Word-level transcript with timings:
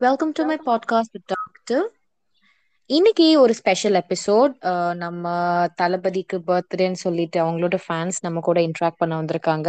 Welcome 0.00 0.32
to 0.36 0.42
my 0.48 0.54
podcast 0.66 1.12
with 1.14 1.28
doctor 1.32 1.84
இன்னைக்கு 2.90 3.26
ஒரு 3.42 3.52
special 3.58 3.96
episode 4.00 4.52
நம்ம 5.02 5.24
தளபதிக்கு 5.80 6.38
பர்த்டேன்னு 6.48 6.98
சொல்லிட்டு 7.04 7.38
அவங்களோட 7.44 7.76
ஃபேன்ஸ் 7.84 8.18
நம்ம 8.26 8.40
கூட 8.48 8.58
இன்ட்ராக்ட் 8.68 9.00
பண்ண 9.02 9.14
வந்திருக்காங்க. 9.20 9.68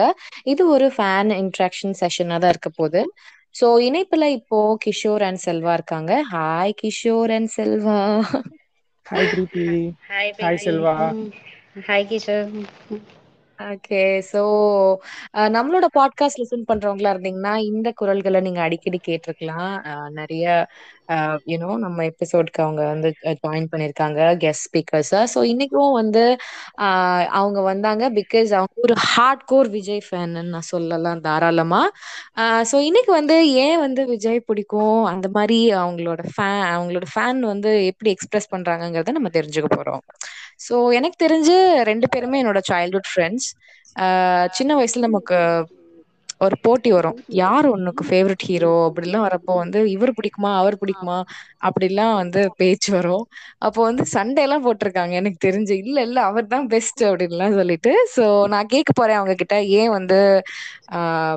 இது 0.54 0.64
ஒரு 0.76 0.88
ஃபேன் 0.96 1.32
இன்ட்ராக்ஷன் 1.42 1.96
செஷனாக 2.02 2.40
தான் 2.44 2.54
இருக்க 2.56 2.72
போகுது. 2.80 3.04
ஸோ 3.56 3.68
இணைப்புல 3.88 4.30
இப்போ 4.40 4.60
கிஷோர் 4.86 5.26
அண்ட் 5.28 5.44
செல்வா 5.48 5.76
இருக்காங்க. 5.80 6.12
Hi 6.34 6.76
Kishore 6.82 7.34
and 7.38 7.52
Selva. 7.58 8.00
Hi 9.06 9.30
Preethi 9.34 9.68
hi 10.12 10.34
hi 10.44 10.64
Selva. 10.68 10.96
Hi 11.90 12.08
Kishore 12.12 12.50
okay. 13.60 14.00
So 14.32 14.42
நம்மளோட 15.38 15.86
பாட்காஸ்ட் 15.94 16.40
லிசன் 16.42 16.66
பண்றவங்களா 16.68 17.10
இருந்தீங்கன்னா 17.16 17.56
இந்த 17.58 17.94
குரல்களை 18.02 18.42
நீங்க 18.42 18.62
அடிக்கடி 18.62 19.00
கேட்டிருக்கலாம். 19.08 19.76
அஹ் 19.84 20.10
நிறைய 20.10 20.48
யூனோ 21.46 21.76
நம்ம 21.78 22.04
எபிசோட்க்கு 22.04 22.62
அவங்க 22.62 22.86
வந்து 22.88 23.10
ஜாயின் 23.26 23.68
பண்ணியிருக்காங்க 23.72 24.20
கெஸ்ட் 24.44 24.66
ஸ்பீக்கர்ஸா 24.66 25.20
சோ 25.36 25.42
இன்னைக்கும் 25.44 25.92
வந்து 25.92 26.24
அஹ் 26.78 27.26
அவங்க 27.32 27.62
வந்தாங்க 27.62 28.12
பிகாஸ் 28.12 28.50
அவங்க 28.52 28.74
ஒரு 28.76 28.94
ஹார்ட் 28.98 29.44
கோர் 29.46 29.70
விஜய் 29.70 30.02
ஃபேன்னு 30.10 30.44
நான் 30.44 30.70
சொல்லலாம் 30.72 31.22
தாராளமா. 31.22 31.82
சோ 32.72 32.76
இன்னைக்கு 32.80 33.12
வந்து 33.12 33.38
ஏன் 33.54 33.80
வந்து 33.80 34.06
விஜய் 34.06 34.40
பிடிக்கும்? 34.40 35.04
அந்த 35.06 35.28
மாதிரி 35.34 35.74
அவங்களோட 35.76 36.24
ஃபேன் 36.36 36.64
அவங்களோட 36.76 37.06
ஃபேன் 37.16 37.40
வந்து 37.52 37.86
எப்படி 37.86 38.12
எக்ஸ்பிரஸ் 38.12 38.54
பண்றாங்கங்கிறத 38.56 39.10
நம்ம 39.10 39.30
தெரிஞ்சுக்க 39.34 39.70
போறோம். 39.76 40.04
ஸோ 40.60 40.76
எனக்கு 40.94 41.18
தெரிஞ்சு 41.26 41.56
ரெண்டு 41.92 42.08
பேருமே 42.14 42.42
என்னோட 42.44 42.62
சைல்ட்ஹுட் 42.72 43.12
ஃப்ரெண்ட்ஸ் 43.14 43.48
சின்ன 44.58 44.72
வயசுல 44.80 45.08
நமக்கு 45.10 45.38
ஒரு 46.42 46.56
போட்டி 46.64 46.90
வரும். 46.92 47.18
யார் 47.42 47.66
உனக்கு 47.74 48.04
ஃபேவரட் 48.08 48.44
ஹீரோ 48.48 48.72
அப்படிலாம் 48.88 49.26
வரப்போ 49.26 49.54
வந்து 49.62 49.80
இவர் 49.94 50.12
பிடிக்குமா 50.18 50.52
அவர் 50.62 50.76
பிடிக்குமா 50.82 51.18
அப்படிலாம் 51.68 52.16
வந்து 52.22 52.42
பேச்சு 52.58 52.90
வரும். 52.96 53.24
அப்போ 53.66 53.80
வந்து 53.90 54.04
சண்டை 54.16 54.44
எல்லாம் 54.46 54.66
போட்டிருக்காங்க 54.66 55.14
எனக்கு 55.22 55.40
தெரிஞ்சு. 55.48 55.76
இல்ல 55.86 55.98
இல்ல 56.08 56.20
அவர் 56.30 56.52
தான் 56.54 56.68
பெஸ்ட் 56.74 57.04
அப்படின்லாம் 57.10 57.58
சொல்லிட்டு. 57.60 57.94
ஸோ 58.16 58.26
நான் 58.54 58.72
கேட்க 58.74 58.94
போறேன் 58.94 59.20
அவங்க 59.20 59.36
கிட்ட 59.44 59.58
ஏன் 59.80 59.92
வந்து 59.98 60.20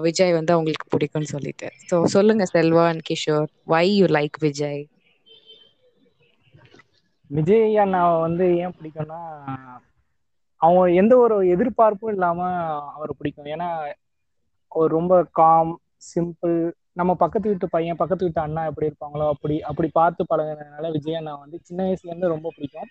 விஜய் 0.06 0.36
வந்து 0.38 0.54
அவங்களுக்கு 0.56 0.86
பிடிக்கும்னு 0.94 1.32
சொல்லிட்டு. 1.36 1.68
ஸோ 1.90 1.98
சொல்லுங்க 2.16 2.46
Selva 2.54 2.84
and 2.92 3.04
Kishore 3.10 3.48
why 3.74 3.86
you 3.98 4.06
like 4.18 4.38
Vijay? 4.46 4.80
Vijay 7.30 7.76
அண்ணா 7.82 8.00
வந்து 8.26 8.44
ஏன் 8.62 8.76
பிடிக்கும்னா 8.76 9.20
அவன் 10.60 10.94
எந்த 11.00 11.14
ஒரு 11.24 11.36
எதிர்பார்ப்பும் 11.54 12.12
இல்லாம 12.14 12.40
அவரை 12.94 13.12
பிடிக்கும். 13.18 13.50
ஏன்னா 13.54 13.68
அவர் 14.72 14.96
ரொம்ப 14.98 15.14
காம் 15.40 15.72
சிம்பிள் 16.08 16.56
நம்ம 16.92 17.12
பக்கத்து 17.14 17.50
வீட்டு 17.50 17.66
பையன் 17.74 18.00
பக்கத்து 18.00 18.26
வீட்டு 18.26 18.40
அண்ணா 18.44 18.62
எப்படி 18.70 18.88
இருப்பாங்களோ 18.90 19.26
அப்படி 19.34 19.56
அப்படி 19.70 19.88
பார்த்து 19.98 20.22
பழகினதுனால 20.30 20.90
விஜய் 20.96 21.18
அண்ணா 21.20 21.34
வந்து 21.44 21.58
சின்ன 21.68 21.80
வயசுல 21.86 22.10
இருந்து 22.10 22.34
ரொம்ப 22.34 22.48
பிடிக்கும். 22.56 22.88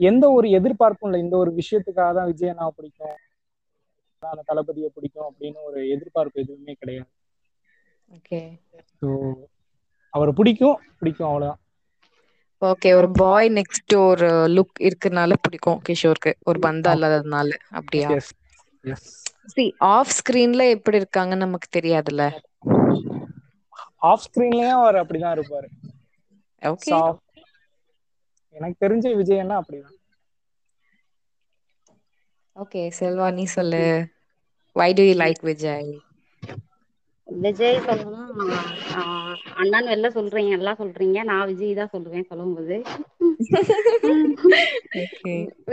எந்த 0.00 0.24
ஒரு 0.30 0.46
எதிர்பார்ப்பும் 0.50 1.08
இல்லை. 1.08 1.20
இந்த 1.26 1.36
ஒரு 1.42 1.50
விஷயத்துக்காக 1.60 2.12
தான் 2.18 2.30
விஜய் 2.32 2.52
அண்ணாவை 2.52 2.72
பிடிக்கும். 2.78 3.16
அந்த 4.22 4.44
தளபதியை 4.50 4.88
பிடிக்கும் 4.96 5.28
அப்படின்னு 5.30 5.60
ஒரு 5.70 5.80
எதிர்பார்ப்பு 5.94 6.42
எதுவுமே 6.44 6.74
கிடையாது. 6.82 7.10
ஓகே. 8.08 8.40
ஸோ 9.00 9.08
அவரை 10.14 10.32
பிடிக்கும் 10.40 10.80
பிடிக்கும் 10.98 11.28
அவ்வளவுதான். 11.28 11.60
ஓகே 12.64 12.94
ஒரு 12.94 13.10
பாய் 13.12 13.48
நெக்ஸ்ட் 13.48 13.94
ஒரு 14.00 14.28
லுக் 14.48 14.76
இருக்கனால 14.80 15.32
பிடிக்கும் 15.42 15.82
கிஷோருக்கு. 15.88 16.32
ஒரு 16.44 16.58
பந்தா 16.58 16.92
இல்லாததுனால 16.94 17.50
அப்படியா? 17.70 18.10
சி 19.46 19.64
ஆஃப் 19.88 20.14
ஸ்கிரீன்ல 20.16 20.70
எப்படி 20.70 20.98
இருக்காங்கன்னு 20.98 21.36
நமக்கு 21.36 21.68
தெரியாதுல்ல? 21.78 22.24
ஆஃப் 24.02 24.24
ஸ்கிரீன்லயும் 24.24 24.78
அவர் 24.78 24.94
அப்படிதான் 24.94 25.34
இருப்பாரு. 25.36 25.68
ஓகே. 26.62 26.96
எனக்கு 28.54 28.86
தெரிஞ்ச 28.86 29.16
விஜய் 29.16 29.38
அண்ணா 29.38 29.60
அப்படிதான். 29.60 29.96
ஓகே 32.56 32.82
செல்வா 32.98 33.32
நீ 33.32 33.44
சொல்லு. 33.44 33.82
Why 34.76 34.92
do 34.92 35.02
you 35.02 35.14
like 35.14 35.42
Vijay 35.42 35.88
Vijay 37.28 37.84
சொல்லணும்னா 37.86 38.22
அண்ணான்னு 39.60 39.90
வெளில 39.92 40.08
சொல்றீங்க 40.16 40.50
எல்லாம் 40.58 40.80
சொல்றீங்க. 40.80 41.18
நான் 41.30 41.48
விஜய் 41.50 41.78
தான் 41.78 41.92
சொல்லுவேன் 41.94 42.28
சொல்லும்போது. 42.30 42.76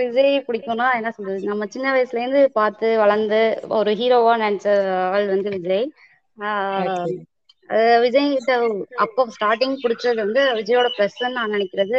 விஜய் 0.01 0.35
பிடிக்கும்னா 0.47 0.87
என்ன 0.99 1.11
சொல்றது? 1.17 1.49
நம்ம 1.51 1.67
சின்ன 1.75 1.87
வயசுல 1.95 2.21
இருந்து 2.23 2.43
பார்த்து 2.59 2.89
வளர்ந்து 3.03 3.39
ஒரு 3.79 3.93
ஹீரோவா 4.01 4.35
நினைச்ச 4.45 4.67
ஆள் 5.15 5.27
வந்து 5.33 5.51
விஜய். 5.57 5.85
விஜய் 8.03 8.29
கிட்ட 8.33 8.53
அப்போ 9.05 9.21
ஸ்டார்டிங் 9.35 9.75
பிடிச்சது 9.83 10.19
வந்து 10.25 10.41
விஜயோட 10.59 10.87
ப்ளஸ் 10.95 11.19
நான் 11.37 11.53
நினைக்கிறது. 11.55 11.97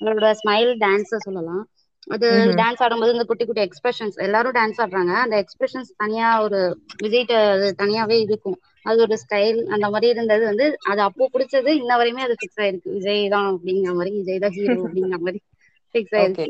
அவரோட 0.00 0.28
ஸ்மைல் 0.40 0.72
டான்ஸ் 0.84 1.12
சொல்லலாம். 1.26 1.64
அது. 2.06 2.28
டான்ஸ் 2.60 2.82
ஆடும்போது 2.84 3.14
இந்த 3.14 3.26
குட்டி 3.28 3.44
குட்டி 3.44 3.62
எக்ஸ்பிரஷன்ஸ் 3.66 4.16
எல்லாரும் 4.26 4.56
டான்ஸ் 4.58 4.80
ஆடுறாங்க. 4.84 5.12
அந்த 5.24 5.36
எக்ஸ்பிரஷன்ஸ் 5.44 5.90
தனியா 6.02 6.28
ஒரு 6.46 6.60
விஜய்கிட்ட 7.04 7.36
அது 7.54 7.68
தனியாவே 7.82 8.18
இருக்கும். 8.26 8.58
அது 8.86 8.98
ஒரு 9.04 9.16
ஸ்டைல் 9.22 9.60
அந்த 9.74 9.86
மாதிரி 9.92 10.08
இருந்தது 10.12 10.44
வந்து 10.48 10.66
அது 10.90 11.00
அப்போ 11.06 11.26
பிடிச்சது 11.32 11.70
இன்ன 11.78 11.92
வரையுமே 12.00 12.24
அது 12.26 12.36
ஃபிக்ஸ் 12.38 12.60
ஆயிருக்கு 12.62 12.94
விஜய் 12.96 13.22
தான் 13.32 13.48
அப்படிங்கிற 13.52 13.94
மாதிரி 13.96 14.12
விஜய் 14.18 14.42
தான் 14.44 14.54
ஹீரோ 14.56 14.76
அப்படிங்கிற 14.82 15.18
மாதிரி 15.20 15.40
ஃபிக்ஸ் 15.94 16.16
ஆயிருக்கு 16.18 16.46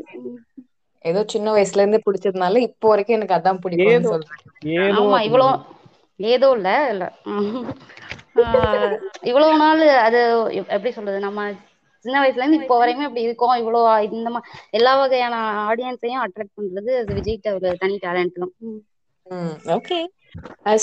ஏதோ 1.05 1.21
சின்ன 1.31 1.47
வயசுல 1.55 1.83
இருந்து 1.83 2.05
பிடிச்சதுனால 2.05 2.61
இப்போ 2.67 2.87
வரைக்கும் 2.91 3.17
எனக்கு 3.17 3.35
அதான் 3.35 3.61
பிடிக்கும்னு 3.63 3.97
ஏதோ. 3.99 4.11
சொல்றேன் 4.13 4.41
ஆமா 4.91 5.03
அப்படி. 5.09 5.27
இவ்வளோ 5.27 5.47
ஏதோ 6.19 6.47
இல்ல 6.55 6.69
இல்ல 6.93 7.05
ஆஹ் 7.27 8.95
இவ்வளவு 9.29 9.57
நாள் 9.61 9.83
அது 10.01 10.19
எப்- 10.57 10.71
எப்படி 10.75 10.91
சொல்றது 10.95 11.19
நம்ம 11.25 11.41
சின்ன 12.05 12.17
வயசுல 12.21 12.43
இருந்து 12.43 12.59
இப்போ 12.59 12.75
வரையுமே 12.81 13.07
இப்படி 13.07 13.25
இருக்கோம் 13.27 13.55
இவ்வளோ 13.61 13.79
இந்த 14.07 14.29
மா 14.29 14.39
எல்லா 14.73 14.91
வகையான 14.99 15.35
ஆடியன்ஸையும் 15.65 16.23
அட்ராக்ட் 16.23 16.57
பண்றது 16.57 16.91
அது 16.99 17.15
விஜய்கிட்ட 17.17 17.51
ஒரு 17.57 17.69
தனி 17.81 17.95
டேலண்ட் 18.03 18.37
தான் 18.37 18.53
ம். 19.27 19.55
ஓகே 19.73 19.97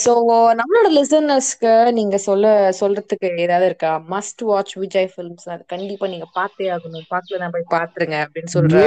சோ 0.01 0.13
நம்மளோட 0.59 0.89
லிசனர்ஸ்க்கு 0.95 1.71
நீங்க 1.97 2.17
சொல்ல 2.25 2.47
சொல்றதுக்கு 2.81 3.17
ஏதாவது 3.45 3.69
இருக்கா? 3.71 3.93
மஸ்ட் 4.11 4.43
வாட்ச் 4.45 4.75
விஜய் 4.83 5.11
ஃபிலிம்ஸ் 5.13 5.49
அது 5.49 5.65
கண்டிப்பா 5.69 6.07
நீங்க 6.09 6.29
பார்த்தே 6.33 6.69
ஆகணும். 6.71 7.07
பார்க்கல 7.11 7.51
போய் 7.55 7.73
பாத்துருங்க 7.75 8.19
அப்படின்னு 8.25 8.55
சொல்ற? 8.57 8.79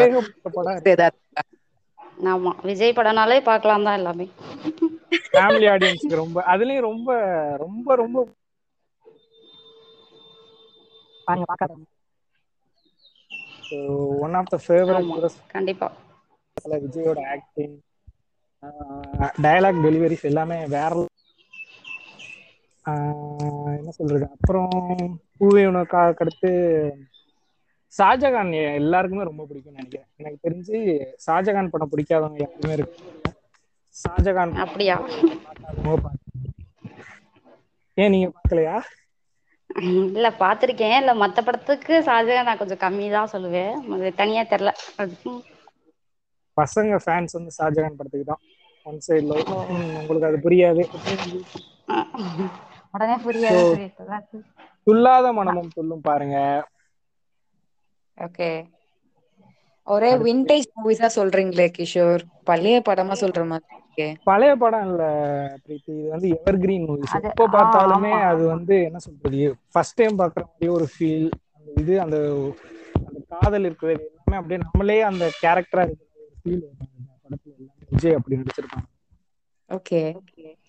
ஆமா. 2.28 2.52
விஜய் 2.70 2.96
படம்னாலே 2.96 3.38
பார்க்கலாம் 3.44 3.88
தான் 3.88 4.00
எல்லாமே. 4.00 4.28
ஃபேமிலி 5.28 5.68
ஆடியன்ஸ்க்கு 5.72 6.22
ரொம்ப 6.22 6.38
அதுலயும் 6.50 6.88
ரொம்ப 6.88 7.10
ரொம்ப 7.64 7.96
ரொம்ப 7.98 8.18
பாருங்க 11.28 11.48
பார்க்காதவங்க 11.48 11.88
ஒன் 14.20 14.36
ஆஃப் 14.40 14.52
த 14.52 14.58
ஃபேவரட் 14.64 15.12
கண்டிப்பா. 15.54 15.88
விஜயோட 16.84 17.20
ஆக்டிங் 17.34 17.76
டயலாக் 19.46 19.84
டெலிவரிஸ் 19.86 20.28
எல்லாமே 20.30 20.58
வேற 20.76 20.94
என்ன 23.78 23.92
சொல்றது? 23.98 24.26
அப்புறம் 24.36 24.72
பூவே 25.40 25.64
உனக்காக 25.72 26.24
அடுத்து 26.24 26.50
ஷாஜகான் 27.94 28.52
எல்லாருக்குமே 28.82 29.28
ரொம்ப 29.30 29.44
பிடிக்கும்னு 29.50 29.80
நினைக்கிறேன். 29.80 30.08
எனக்கு 30.22 30.40
தெரிஞ்சு 30.46 30.78
ஷாஜகான் 31.26 31.72
படம் 31.74 31.92
பிடிக்காதவங்க 31.94 32.40
யாருமே 32.44 32.76
இருக்கு 32.78 33.04
ஷாஜகான் 33.96 34.54
அப்படியா. 34.66 34.96
ஏன் 37.98 38.14
நீங்க 38.16 38.30
பார்க்கலையா? 38.36 38.78
இல்ல 40.18 40.28
பாத்திருக்கேன் 40.42 40.98
இல்ல 41.02 41.14
மத்த 41.24 41.40
படத்துக்கு 41.48 41.94
ஷாஜகான் 42.10 42.50
நான் 42.50 42.62
கொஞ்சம் 42.62 42.84
கம்மி 42.86 43.08
தான் 43.18 43.34
சொல்லுவேன் 43.34 43.74
தனியா 44.22 44.44
தெரியல. 44.54 44.74
பசங்க 46.62 47.00
ஃபேன்ஸ் 47.06 47.38
வந்து 47.38 47.52
ஷாஜகான் 47.58 48.00
படத்துக்கு 48.00 48.30
தான் 48.32 48.44
ஒன் 48.86 49.04
சைடு 49.08 49.26
லவ் 49.30 49.52
உங்களுக்கு 50.00 50.30
அது 50.30 50.40
புரியாது. 50.46 50.84
உடனே 52.96 53.16
புரியாது. 53.26 53.72
துல்லாத 54.88 55.28
மனமும் 55.38 55.74
துள்ளும் 55.78 56.06
பாருங்க. 56.10 56.38
ஓகே 58.18 58.50
ஒரே 59.88 60.10
விண்டேஜ் 60.28 60.66
மூவிஸா 60.78 61.08
சொல்றீங்களே 61.18 61.66
கிஷோர். 61.76 62.22
பழைய 62.50 62.78
படமா 62.88 63.16
சொல்ற 63.22 63.42
மாதிரி 63.52 63.76
இருக்கே. 63.78 64.08
பழைய 64.30 64.54
படம் 64.64 64.86
இல்ல 64.90 65.04
பிரீத்தி. 65.66 65.92
இது 66.00 66.10
வந்து 66.16 66.28
எவர் 66.38 66.58
கிரீன் 66.64 66.88
மூவிஸ் 66.90 67.14
எப்போ 67.30 67.46
பார்த்தாலுமே. 67.56 68.12
அது 68.32 68.44
வந்து 68.56 68.76
என்ன 68.88 69.00
சொல்றது? 69.06 69.44
ஃபர்ஸ்ட் 69.74 69.98
டைம் 70.00 70.20
பாக்குற 70.22 70.44
மாதிரி 70.50 70.70
ஒரு 70.78 70.88
ஃபீல் 70.94 71.30
அந்த 71.58 71.70
இது 71.84 71.94
அந்த 72.06 72.18
அந்த 73.08 73.20
காதல் 73.34 73.68
இருக்கிறது 73.70 74.04
எல்லாமே 74.10 74.38
அப்படியே 74.42 74.60
நம்மளே 74.66 75.00
அந்த 75.12 75.26
கேரக்டரா 75.44 75.86
இருக்கிற 75.86 76.06
ஒரு 76.06 76.07
ஃபீல் 76.48 76.66
வரும் 76.66 76.92
படத்துல 77.24 77.54
எல்லாமே 77.58 77.86
விஜய் 77.90 78.14
அப்படி 78.14 78.36
நடிச்சிருப்பாங்க. 78.36 78.88
ஓகே. 79.70 80.02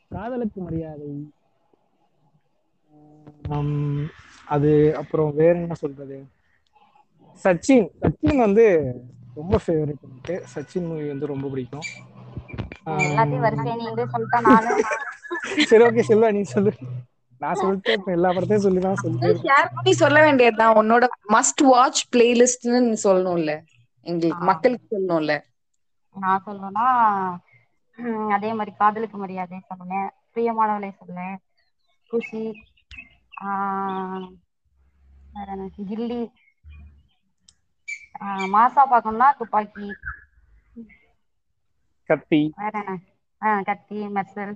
காதலுக்கு 0.09 0.61
மரியாதை. 0.61 1.11
அது 4.47 4.71
அப்புறம் 4.97 5.35
வேற 5.35 5.55
என்ன 5.59 5.75
சொல்றது? 5.75 6.17
சச்சின் 7.45 7.87
சச்சின் 8.03 8.37
வந்து 8.37 8.65
ரொம்ப 9.35 9.61
ஃபேவரட் 9.67 10.03
எனக்கு. 10.07 10.45
சச்சின் 10.55 10.87
மூவி 10.89 11.07
வந்து 11.09 11.27
ரொம்ப 11.27 11.49
பிடிக்கும். 11.49 11.87
சரி 15.71 15.85
ஓகே 15.85 16.03
செல்வா 16.11 16.33
நீ 16.33 16.43
சொல்லு. 16.43 16.73
நான் 17.41 17.55
சொல்லிட்டே 17.55 17.95
எல்லா 18.07 18.31
படத்தையும் 18.31 18.65
சொல்லி 18.67 18.81
தான் 18.81 19.01
பண்ணி 19.73 19.93
சொல்ல 19.93 20.21
வேண்டியதுதான். 20.23 20.77
உன்னோட 20.77 21.05
மஸ்ட் 21.29 21.63
வாட்ச் 21.63 22.03
பிளேலிஸ்ட்னு 22.17 22.81
நீ 22.87 22.95
சொல்லணும்ல. 23.05 23.53
எங்களுக்கு. 24.07 24.45
மக்களுக்கு 24.45 24.87
சொல்லணும்ல. 24.91 25.35
நான் 26.19 26.45
ஹம், 27.99 28.31
அதே 28.31 28.53
மாதிரி 28.53 28.77
காதலுக்கு 28.77 29.17
மரியாதை 29.17 29.59
சொல்லுவேன் 29.69 30.09
பிரியமானவளை 30.35 30.91
சொல்லுவேன் 30.99 31.37
குஷி 32.11 32.43
ஆஹ் 33.41 34.29
வேற 35.33 35.53
என்ன? 35.53 35.69
கில்லி. 35.89 36.21
ஆஹ் 38.21 38.47
மாசா 38.55 38.83
பார்க்கணும்னா 38.91 39.37
துப்பாக்கி. 39.37 39.89
கத்தி. 42.11 42.41
வேற 42.57 42.75
என்ன? 42.79 42.95
ஆஹ் 43.43 43.65
கத்தி 43.65 44.07
மெர்சல் 44.09 44.55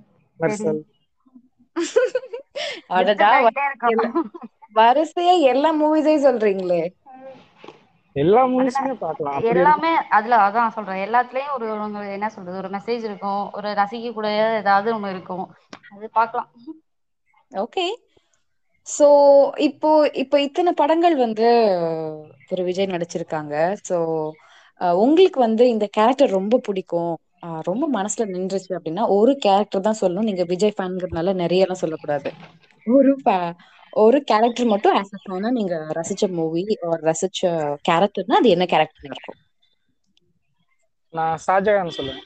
அடடா 2.89 3.29
இருக்கும்? 3.39 4.23
வரிசையா 4.75 5.39
எல்லா 5.41 5.73
மூவிஸையும் 5.73 6.25
சொல்றீங்களே. 6.25 6.81
எல்லா 8.21 8.41
மூவிஸுமே 8.51 8.93
பார்க்கலாம். 9.03 9.37
எல்லாமே 9.51 9.91
அதுல 10.17 10.37
அதான் 10.45 10.73
சொல்றேன். 10.75 11.03
எல்லாத்துலயும் 11.05 11.53
ஒரு 11.55 11.67
ஒரு 11.73 12.07
என்ன 12.15 12.27
சொல்றது? 12.35 12.61
ஒரு 12.63 12.69
மெசேஜ் 12.75 13.03
இருக்கும். 13.09 13.43
ஒரு 13.57 13.69
ரசிக்க 13.81 14.11
கூட 14.17 14.29
ஏதாவது 14.61 14.89
ஒண்ணு 14.95 15.13
இருக்கும். 15.15 15.45
அது 15.95 16.09
பார்க்கலாம். 16.19 16.49
ஓகே 17.51 17.85
சோ 18.87 19.07
இப்போ 19.67 19.89
இப்போ 20.23 20.37
இத்தனை 20.45 20.71
படங்கள் 20.81 21.15
வந்து 21.25 21.49
திரு 22.47 22.63
விஜய் 22.69 22.93
நடிச்சிருக்காங்க. 22.93 23.55
சோ 23.89 23.97
உங்களுக்கு 25.03 25.39
வந்து 25.47 25.63
இந்த 25.73 25.85
கேரக்டர் 25.97 26.37
ரொம்ப 26.39 26.55
பிடிக்கும். 26.67 27.13
ரொம்ப 27.69 27.85
மனசுல 27.97 28.25
நின்றுச்சு 28.33 28.71
அப்படின்னா 28.77 29.05
ஒரு 29.17 29.31
கேரக்டர் 29.45 29.87
தான் 29.87 30.01
சொல்லணும். 30.01 30.27
நீங்க 30.29 30.43
விஜய் 30.51 30.75
ஃபேன்ங்கிறதுனால 30.77 31.33
நிறைய 31.43 31.65
எல்லாம் 31.65 31.81
சொல்லக்கூடாது. 31.83 32.29
ஒரு 32.87 33.13
ஒரு 33.93 34.17
கேரக்டர் 34.29 34.71
மட்டும் 34.71 34.97
ஆஸ் 34.99 35.13
ஃபேனா 35.21 35.49
நீங்க 35.57 35.75
ரசிச்ச 35.97 36.29
மூவி 36.37 36.63
ரசிச்ச 37.09 37.41
கேரக்டர்னா 37.89 38.39
அது 38.41 38.53
என்ன 38.55 38.67
கேரக்டர் 38.73 39.09
இருக்கும்? 39.09 39.39
நான் 41.13 41.41
ஷாஜகான் 41.45 41.95
சொல்லுவேன். 41.97 42.23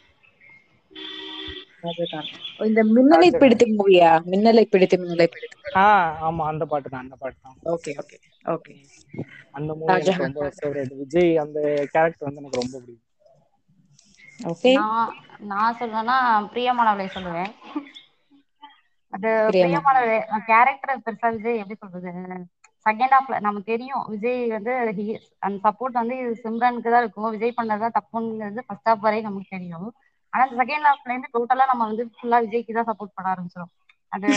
இந்த 2.68 2.82
மின்னலை 2.94 3.30
பிடித்த 3.42 3.66
மூவியா 3.74 4.12
மின்னலை 4.32 4.66
பிடித்து 4.68 4.96
மின்னலை 5.02 5.28
பிடித்து. 5.34 5.58
ஆ 5.78 5.86
ஆமா 6.28 6.44
அந்த 6.52 6.64
பாட்டு 6.72 6.90
தான் 6.90 7.06
அந்த 7.06 7.18
பாட்டு 7.22 7.40
தான். 7.42 7.60
ஓகே 7.74 7.94
ஓகே 8.02 8.18
ஓகே 8.46 8.74
அந்த 9.58 9.72
மூவி 9.80 10.00
எனக்கு 10.02 10.24
ரொம்ப 10.26 10.40
ஃபேவரட் 10.58 10.94
விஜய் 11.02 11.32
அந்த 11.44 11.60
கேரக்டர் 11.94 12.28
வந்து 12.28 12.42
எனக்கு 12.44 12.62
ரொம்ப 12.62 12.76
பிடிக்கும். 12.78 13.04
ஓகே 14.40 14.74
நான் 14.76 15.12
நான் 15.52 15.78
சொல்லணும்னா 15.80 16.18
பிரியமானவளை 16.54 17.08
சொல்லுவேன். 17.16 17.52
அது 19.14 19.30
பிரியமா 19.48 19.82
பிரியமானவளை 19.82 20.18
கேரக்டர் 20.50 21.04
பெருசா 21.06 21.28
விஜய் 21.36 21.62
எப்படி 21.62 21.78
சொல்றது? 21.84 22.12
செகண்ட் 22.86 23.14
ஹாஃப்ல 23.16 23.38
நமக்கு 23.46 23.72
தெரியும் 23.74 24.04
விஜய் 24.14 24.42
வந்து 24.56 24.74
அந்த 25.46 25.58
சப்போர்ட் 25.66 26.00
வந்து 26.02 26.16
சிம்ரனுக்கு 26.44 26.94
தான் 26.94 27.04
இருக்கும். 27.04 27.32
விஜய் 27.36 27.58
பண்ணதான் 27.60 27.96
தப்புங்கிறது 27.98 28.66
ஃபர்ஸ்ட் 28.68 28.90
ஹாஃப் 28.92 29.06
வரை 29.08 29.20
நமக்கு 29.28 29.56
தெரியும். 29.56 29.88
ஆனா 30.34 30.44
அந்த 30.46 30.58
செகண்ட் 30.62 30.88
ஹாஃப்ல 30.90 31.14
இருந்து 31.14 31.34
டோட்டலா 31.36 31.66
நம்ம 31.72 31.86
வந்து 31.90 32.06
ஃபுல்லா 32.18 32.40
விஜய்க்கு 32.46 32.78
தான் 32.80 32.90
சப்போர்ட் 32.92 33.16
பண்ண 33.18 33.34
ஆரம்பிச்சிடும் 33.34 33.74
அது 34.14 34.28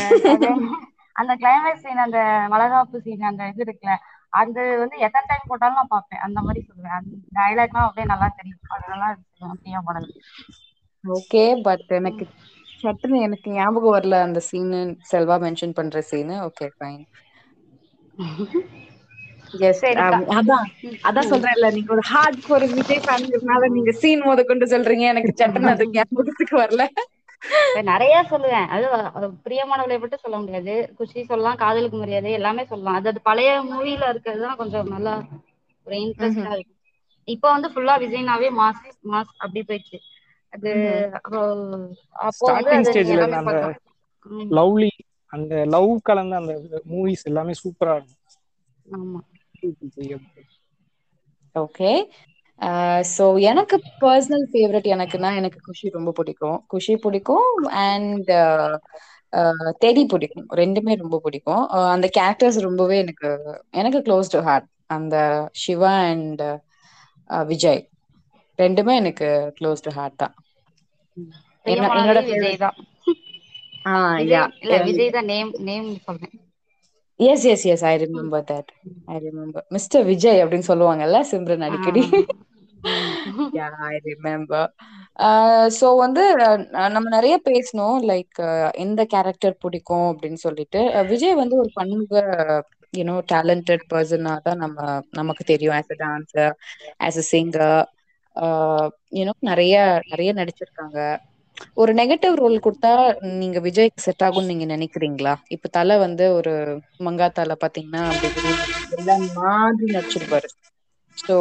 அந்த 1.17 1.33
கிளைமேக்ஸ் 1.41 1.85
சீன் 1.85 2.05
அந்த 2.07 2.19
வளகாப்பு 2.53 2.99
சீன் 3.05 3.31
அந்த 3.31 3.49
இது 3.53 3.63
இருக்குல்ல 3.67 3.95
அது 4.33 4.63
வந்து 4.83 4.97
எத்தனை 5.07 5.25
டைம் 5.31 5.49
போட்டாலும் 5.51 5.79
நான் 5.79 5.93
பார்ப்பேன். 5.95 6.23
அந்த 6.27 6.39
மாதிரி 6.47 6.61
சொல்லுவேன். 6.67 6.97
அந்த 6.99 7.15
டைலாக்லாம் 7.39 7.87
அப்படியே 7.87 8.07
நல்லா 8.13 8.29
தெரியும். 8.39 8.61
அது 8.75 8.93
நல்லா 8.93 9.09
இருக்கும். 9.13 9.57
பிரியமானது 9.63 10.13
ஓகே 11.05 11.43
பட் 11.67 11.91
எனக்கு 11.99 12.25
சட்டுன்னு 12.83 13.19
எனக்கு 13.27 13.49
ஞாபகம் 13.55 13.95
வரல 13.95 14.19
அந்த 14.27 14.41
சீனு 14.49 14.81
செல்வா 15.11 15.37
மென்ஷன் 15.45 15.77
பண்ற 15.79 16.03
சீனு 16.11 16.37
ஓகே 16.47 16.69
ஃபைன் 16.77 17.03
எஸ் 19.65 19.83
அதான் 20.37 20.67
அதான் 21.09 21.31
சொல்றேன்ல 21.31 21.71
நீங்க 21.77 21.91
ஒரு 21.97 22.05
ஹார்ட் 22.11 22.41
கோர் 22.45 22.67
விஜய் 22.73 23.05
ஃபேன்ங்கிறதுனால 23.05 23.71
நீங்க 23.77 23.93
சீன் 24.01 24.27
முத 24.27 24.43
கொண்டு 24.45 24.67
சொல்றீங்க. 24.73 25.07
எனக்கு 25.13 25.33
சட்டுன்னு 25.41 25.75
அது 25.75 25.87
ஞாபகத்துக்கு 25.97 26.57
வரல. 26.63 26.85
நிறைய 27.89 28.17
சொல்லுவேன். 28.31 28.67
அது 29.17 29.27
பிரியமானவளை 29.45 29.97
மட்டும் 30.01 30.23
சொல்ல 30.25 30.39
முடியாது. 30.41 30.75
குஷி 30.99 31.21
சொல்லலாம் 31.25 31.61
காதலுக்கு 31.63 31.99
மரியாதை 31.99 32.33
எல்லாமே 32.39 32.65
சொல்லலாம். 32.67 32.99
அது 32.99 33.11
அது 33.13 33.21
பழைய 33.29 33.51
மூவில 33.71 34.11
இருக்கிறது 34.13 34.43
தான் 34.47 34.61
கொஞ்சம் 34.61 34.93
நல்லா 34.95 35.15
ஒரு 35.87 35.97
இன்ட்ரெஸ்டா 36.05 36.51
இருக்கும். 36.55 36.77
இப்போ 37.29 37.49
வந்து 37.55 37.69
ஃபுல்லா 37.73 37.95
விஜய்னாவே 38.03 38.49
மாஸ் 38.61 38.83
மாஸ் 39.11 39.33
அப்படி 39.43 39.63
போயிடுச்சு. 39.69 39.99
அது 40.53 40.71
அப்போ 42.29 42.47
வந்து 42.55 42.71
அது 42.77 42.91
எல்லாமே 42.97 43.39
பார்க்கலாம் 43.41 43.77
லவ்லி 44.59 44.91
அந்த 45.33 45.55
லவ் 45.75 45.93
கலந்த 46.03 46.35
அந்த 46.37 46.55
மூவிஸ் 46.93 47.27
எல்லாமே 47.31 47.53
சூப்பரா 47.63 47.95
இருக்கும். 47.97 48.17
ஆமா. 48.87 49.21
ஓகே 51.55 51.91
சோ 53.11 53.25
எனக்கு 53.51 53.77
பர்சனல் 54.01 54.45
ஃபேவரட் 54.53 54.89
எனக்குன்னா 54.95 55.31
எனக்கு 55.37 55.59
குஷி 55.69 55.87
ரொம்ப 55.91 56.11
பிடிக்கும். 56.13 56.59
குஷி 56.67 56.95
பிடிக்கும் 56.97 57.51
அண்ட் 57.85 58.31
டெடி 59.85 60.03
பிடிக்கும். 60.07 60.47
ரெண்டுமே 60.55 60.95
ரொம்ப 60.97 61.17
பிடிக்கும். 61.23 61.63
அந்த 61.95 62.07
கேரக்டர்ஸ் 62.19 62.59
ரொம்பவே 62.61 62.97
எனக்கு 62.99 63.31
எனக்கு 63.73 64.01
க்ளோஸ் 64.07 64.33
டு 64.33 64.41
ஹார்ட் 64.41 64.69
அந்த 64.97 65.17
சிவா 65.63 65.93
அண்ட் 66.11 66.43
விஜய். 67.47 67.83
ரெண்டுமே 68.61 68.95
எனக்கு 68.97 69.29
க்ளோஸ் 69.59 69.85
டு 69.87 69.91
ஹார்ட் 69.91 70.21
தான் 70.23 70.35
என்ன- 71.67 71.91
என்னோட 71.99 72.21
விஜய் 72.29 72.61
தான். 72.65 72.77
ஆ 73.87 73.93
யா 74.31 74.43
இல்ல 74.63 74.75
விஜய் 74.89 75.15
தான் 75.17 75.29
நேம் 75.33 75.51
நேம் 75.69 75.89
சொல்றேன். 76.07 76.35
Yes 77.21 77.45
yes 77.53 77.65
yes 77.73 77.85
I 77.85 77.95
remember 78.03 78.45
that 78.51 78.71
I 79.07 79.17
remember 79.25 79.65
mister 79.77 80.05
Vijay 80.05 80.43
அப்படின்னு 80.43 80.69
சொல்லுவாங்கல்ல 80.69 81.19
சிம்ரன் 81.33 81.67
அடிக்கடி. 81.67 82.03
ஐ 83.87 83.97
ரிமெம்பர் 84.07 84.69
ஸோ 85.79 85.87
வந்து 85.99 86.23
நம்ம 86.89 87.07
நிறைய 87.09 87.37
பேசணும். 87.49 87.99
லைக் 88.11 88.39
எந்த 88.85 89.01
கேரக்டர் 89.07 89.61
பிடிக்கும் 89.61 90.09
அப்படின்னு 90.13 90.41
சொல்லிட்டு. 90.47 90.83
விஜய் 91.11 91.41
வந்து 91.43 91.57
ஒரு 91.63 91.71
பன்முக 91.75 92.23
யூனோ 92.95 93.17
டேலண்டட் 93.33 93.85
பர்சனா 93.93 94.33
தான் 94.47 94.63
நம்ம 94.65 94.79
நமக்கு 95.13 95.45
தெரியும். 95.45 95.75
As 95.79 95.93
a 95.93 95.99
dancer 96.05 96.53
as 97.07 97.21
a 97.23 97.27
singer 97.33 97.81
you know 99.13 99.33
நிறைய 99.49 99.75
நிறைய 100.11 100.31
நடிச்சிருக்காங்க. 100.37 100.99
ஒரு 101.77 101.93
நெகட்டிவ் 101.95 102.35
ரோல் 102.37 102.57
கொடுத்தா 102.59 102.93
நீங்க 103.41 103.59
விஜய்க்கு 103.67 104.05
செட் 104.05 104.25
ஆகும்னு 104.27 104.51
நீங்க 104.51 104.67
நினைக்கிறீங்களா? 104.71 105.35
இப்ப 105.57 105.71
தலை 105.71 105.97
வந்து 105.99 106.25
ஒரு 106.39 106.53
மங்கா 107.07 107.29
தலை 107.33 107.57
பாத்தீங்கன்னா 107.61 108.05
மாதிரி 109.39 109.87
நடிச்சிருப்பாரு. 109.93 110.49
சோ 111.19 111.35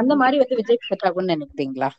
அந்த 0.00 0.12
மாதிரி 0.20 0.36
வந்து 0.42 0.58
விஜய்க்கு 0.60 0.90
செட் 0.90 1.06
ஆகும்னு 1.08 1.34
நினைக்கிறீங்களா? 1.34 1.90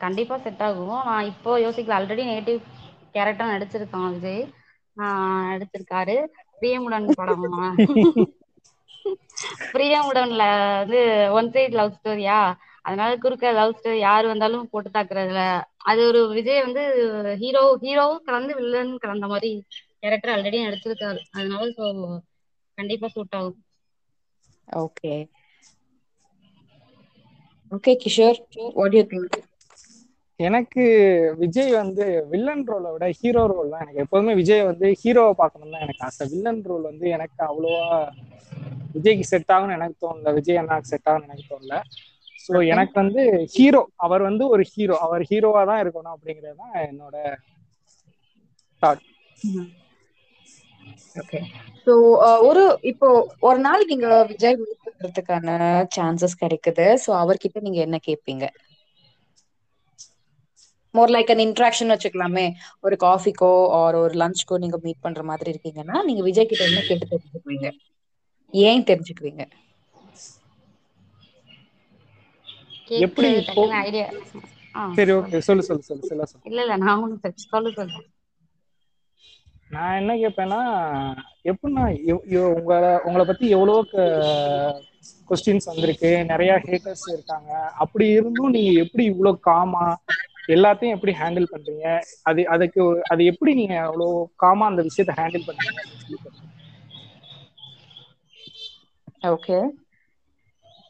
கண்டிப்பா 0.00 0.36
செட் 0.38 0.62
ஆகும். 0.66 0.94
நான் 1.08 1.28
இப்போ 1.30 1.50
யோசிக்கல. 1.60 1.96
ஆல்ரெடி 1.98 2.22
நெகட்டிவ் 2.28 2.60
கேரக்டர் 3.14 3.52
நடிச்சிருக்கான் 3.52 4.08
விஜய். 4.16 4.42
நடிச்சிருக்காரு. 5.50 6.16
பிரியமுடன் 6.56 7.08
படம். 7.14 7.46
பிரியமுடன்ல 9.72 10.44
வந்து 10.80 11.00
ஒன் 11.36 11.50
சைடு 11.54 11.74
லவ் 11.74 11.96
ஸ்டோரியா 11.96 12.38
அதனால 12.84 13.10
குறுக்க 13.22 13.52
லவ் 13.52 13.74
ஸ்டோரி 13.74 13.98
யார் 14.00 14.30
வந்தாலும் 14.30 14.70
போட்டு 14.70 14.90
தாக்குறதுல. 14.90 15.42
அது 15.90 16.00
ஒரு 16.08 16.20
விஜய் 16.36 16.64
வந்து 16.66 16.82
ஹீரோ 17.42 17.62
ஹீரோவும் 17.82 18.24
கலந்து 18.24 18.54
வில்லன் 18.60 18.92
கலந்த 18.98 19.28
மாதிரி 19.32 19.50
கேரக்டர் 20.02 20.34
ஆல்ரெடி 20.34 20.58
நடிச்சிருக்காரு. 20.64 21.22
அதனால 21.32 21.64
ஸோ 21.78 21.86
கண்டிப்பா 22.78 23.08
சூட் 23.14 23.36
ஆகும். 23.38 23.58
Okay 24.68 25.14
okay 27.72 27.92
Kishore 28.02 28.40
what 28.76 28.96
you 28.96 29.04
think 29.10 29.38
எனக்கு 30.40 30.82
விஜய் 31.40 31.72
வந்து 31.74 32.04
வில்லன் 32.30 32.64
ரோலை 32.68 32.90
விட 32.92 33.06
ஹீரோ 33.18 33.42
ரோல் 33.50 33.72
தான் 33.72 33.82
எனக்கு 33.84 34.02
எப்போதுமே 34.04 34.32
விஜய் 34.40 34.68
வந்து 34.68 34.88
ஹீரோவை 35.00 35.32
பார்க்கணும் 35.40 35.74
தான் 35.74 35.84
எனக்கு 35.86 36.04
ஆசை. 36.08 36.26
வில்லன் 36.32 36.62
ரோல் 36.68 36.84
வந்து 36.90 37.06
எனக்கு 37.16 37.40
அவ்வளோவா 37.48 37.88
விஜய்க்கு 38.94 39.24
செட் 39.26 39.52
ஆகும்னு 39.54 39.76
எனக்கு 39.78 39.96
தோணல. 40.04 40.32
விஜய் 40.38 40.60
அண்ணாக்கு 40.60 40.92
செட் 40.92 41.08
ஆகும்னு 41.10 41.28
எனக்கு 41.28 41.50
தோணல. 41.50 41.74
ஸோ 42.44 42.58
எனக்கு 42.72 42.94
வந்து 43.02 43.22
ஹீரோ 43.54 43.82
அவர் 44.06 44.22
வந்து 44.28 44.44
ஒரு 44.54 44.64
ஹீரோ 44.72 44.96
அவர் 45.06 45.22
ஹீரோவா 45.30 45.62
தான் 45.70 45.82
இருக்கணும் 45.84 46.14
அப்படிங்கிறது 46.14 46.56
தான் 46.62 46.76
என்னோட 46.86 47.16
தாட் 48.82 49.04
ஓகே 51.16 51.38
ஸோ 51.86 51.92
ஒரு 52.48 52.62
இப்போ 52.90 53.08
ஒரு 53.42 53.58
நாள் 53.66 53.88
நீங்க 53.90 54.08
விஜய் 54.30 54.58
மீட் 54.60 54.84
பண்றதுக்கான 54.86 55.48
சான்சஸ் 55.96 56.40
கிடைக்குது. 56.42 56.86
ஸோ 57.04 57.10
அவர்கிட்ட 57.22 57.58
நீங்க 57.66 57.80
என்ன 57.86 57.98
கேட்பீங்க 58.08 58.44
மோர் 60.94 61.10
லைக் 61.12 61.30
அன் 61.30 61.42
இன்ட்ராக்ஷன் 61.44 61.92
வச்சுக்கலாமே. 61.92 62.44
ஒரு 62.84 62.96
காஃபிக்கோ 63.04 63.50
ஆர் 63.78 63.96
ஒரு 64.00 64.14
லஞ்ச்க்கோ 64.22 64.56
நீங்க 64.62 64.78
மீட் 64.84 65.04
பண்ற 65.04 65.22
மாதிரி 65.30 65.52
இருக்கீங்கன்னா 65.52 65.98
நீங்க 66.08 66.22
விஜய் 66.28 66.50
கிட்ட 66.50 66.64
என்ன 66.68 66.82
கேட்டு 66.88 67.06
தெரிஞ்சுக்குவீங்க? 67.12 67.68
ஏன் 68.54 68.86
தெரிஞ்சுக்குவீங்க? 68.88 69.42
எப்படி 73.06 73.28
ஐடியா 73.86 74.06
சரி 74.98 75.12
ஓகே 75.18 75.38
சொல்லு. 75.46 75.62
சொல்லு 75.68 75.82
சொல்லு 75.88 76.08
சொல்ல 76.10 76.24
இல்ல 76.48 76.60
இல்ல 76.64 76.74
நான் 76.84 77.00
ஒன்றும் 77.04 77.42
சொல்லு 77.52 77.70
சொல்லு. 77.78 78.00
நான் 79.74 79.96
என்ன 80.00 80.12
கேட்பேன்னா 80.20 80.60
எப்படின்னா 81.50 81.84
உங்களை 82.58 82.90
உங்களை 83.06 83.24
பத்தி 83.30 83.46
எவ்வளோ 83.56 83.74
கொஸ்டின்ஸ் 85.30 85.70
வந்திருக்கு 85.70 86.10
நிறைய 86.30 86.52
ஹேட்டர்ஸ் 86.66 87.06
இருக்காங்க. 87.14 87.50
அப்படி 87.82 88.06
இருந்தும் 88.18 88.54
நீங்க 88.56 88.72
எப்படி 88.84 89.04
இவ்வளோ 89.12 89.32
காமா 89.48 89.84
எல்லாத்தையும் 90.54 90.94
எப்படி 90.96 91.12
ஹேண்டில் 91.20 91.50
பண்றீங்க? 91.52 91.86
அது 92.28 92.40
அதுக்கு 92.54 92.82
அது 93.12 93.22
எப்படி 93.32 93.52
நீங்க 93.60 93.76
அவ்வளோ 93.88 94.08
காமா 94.44 94.66
அந்த 94.70 94.82
விஷயத்தை 94.88 95.14
ஹேண்டில் 95.20 95.46
பண்றீங்க. 95.48 95.80
ஓகே 99.34 99.58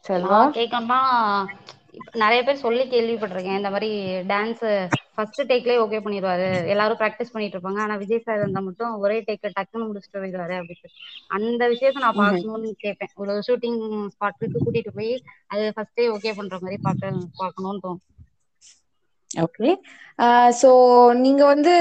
செல்வா 0.04 0.40
கேட்கணும்னா 0.58 1.00
நிறைய 2.22 2.40
பேர் 2.46 2.64
சொல்லி 2.64 2.84
கேள்விப்பட்டிருக்கேன். 2.92 3.58
இந்த 3.60 3.70
மாதிரி 3.74 3.90
டான்ஸ் 4.32 4.64
ஃபர்ஸ்ட் 5.14 5.40
டேக்லயே 5.50 5.78
ஓகே 5.84 5.98
பண்ணிடுவாரு. 6.04 6.48
எல்லாரும் 6.72 7.00
ப்ராக்டிஸ் 7.02 7.32
பண்ணிட்டு 7.34 7.56
இருப்பாங்க. 7.56 7.80
ஆனா 7.84 7.94
விஜய் 8.02 8.24
சார் 8.26 8.40
இருந்தா 8.42 8.60
மட்டும் 8.68 8.92
ஒரே 9.04 9.16
டேக்ல 9.28 9.50
டக்குன்னு 9.58 9.88
முடிச்சுட்டு 9.88 10.22
போயிடுவாரு 10.22 10.54
அப்படின்னு. 10.60 10.90
அந்த 11.38 11.62
விஷயத்த 11.74 12.04
நான் 12.04 12.16
ம்ஹும். 12.16 12.22
பார்க்கணும்னு 12.24 12.70
கேட்பேன். 12.84 13.14
ஒரு 13.22 13.34
ஷூட்டிங் 13.48 13.80
ஸ்பாட்டுக்கு 14.14 14.64
கூட்டிட்டு 14.66 14.92
போய் 14.98 15.12
அது 15.54 15.64
ஃபர்ஸ்டே 15.76 16.06
ஓகே 16.16 16.32
பண்ற 16.40 16.58
மாதிரி 16.64 16.78
பார்க்க 16.88 17.12
பார்க்கணும்னு 17.42 17.82
தோணும். 17.86 18.04
ஓகே 19.30 19.70
சோ 20.60 20.70
நீங்க 21.24 21.42
வந்து 21.54 21.74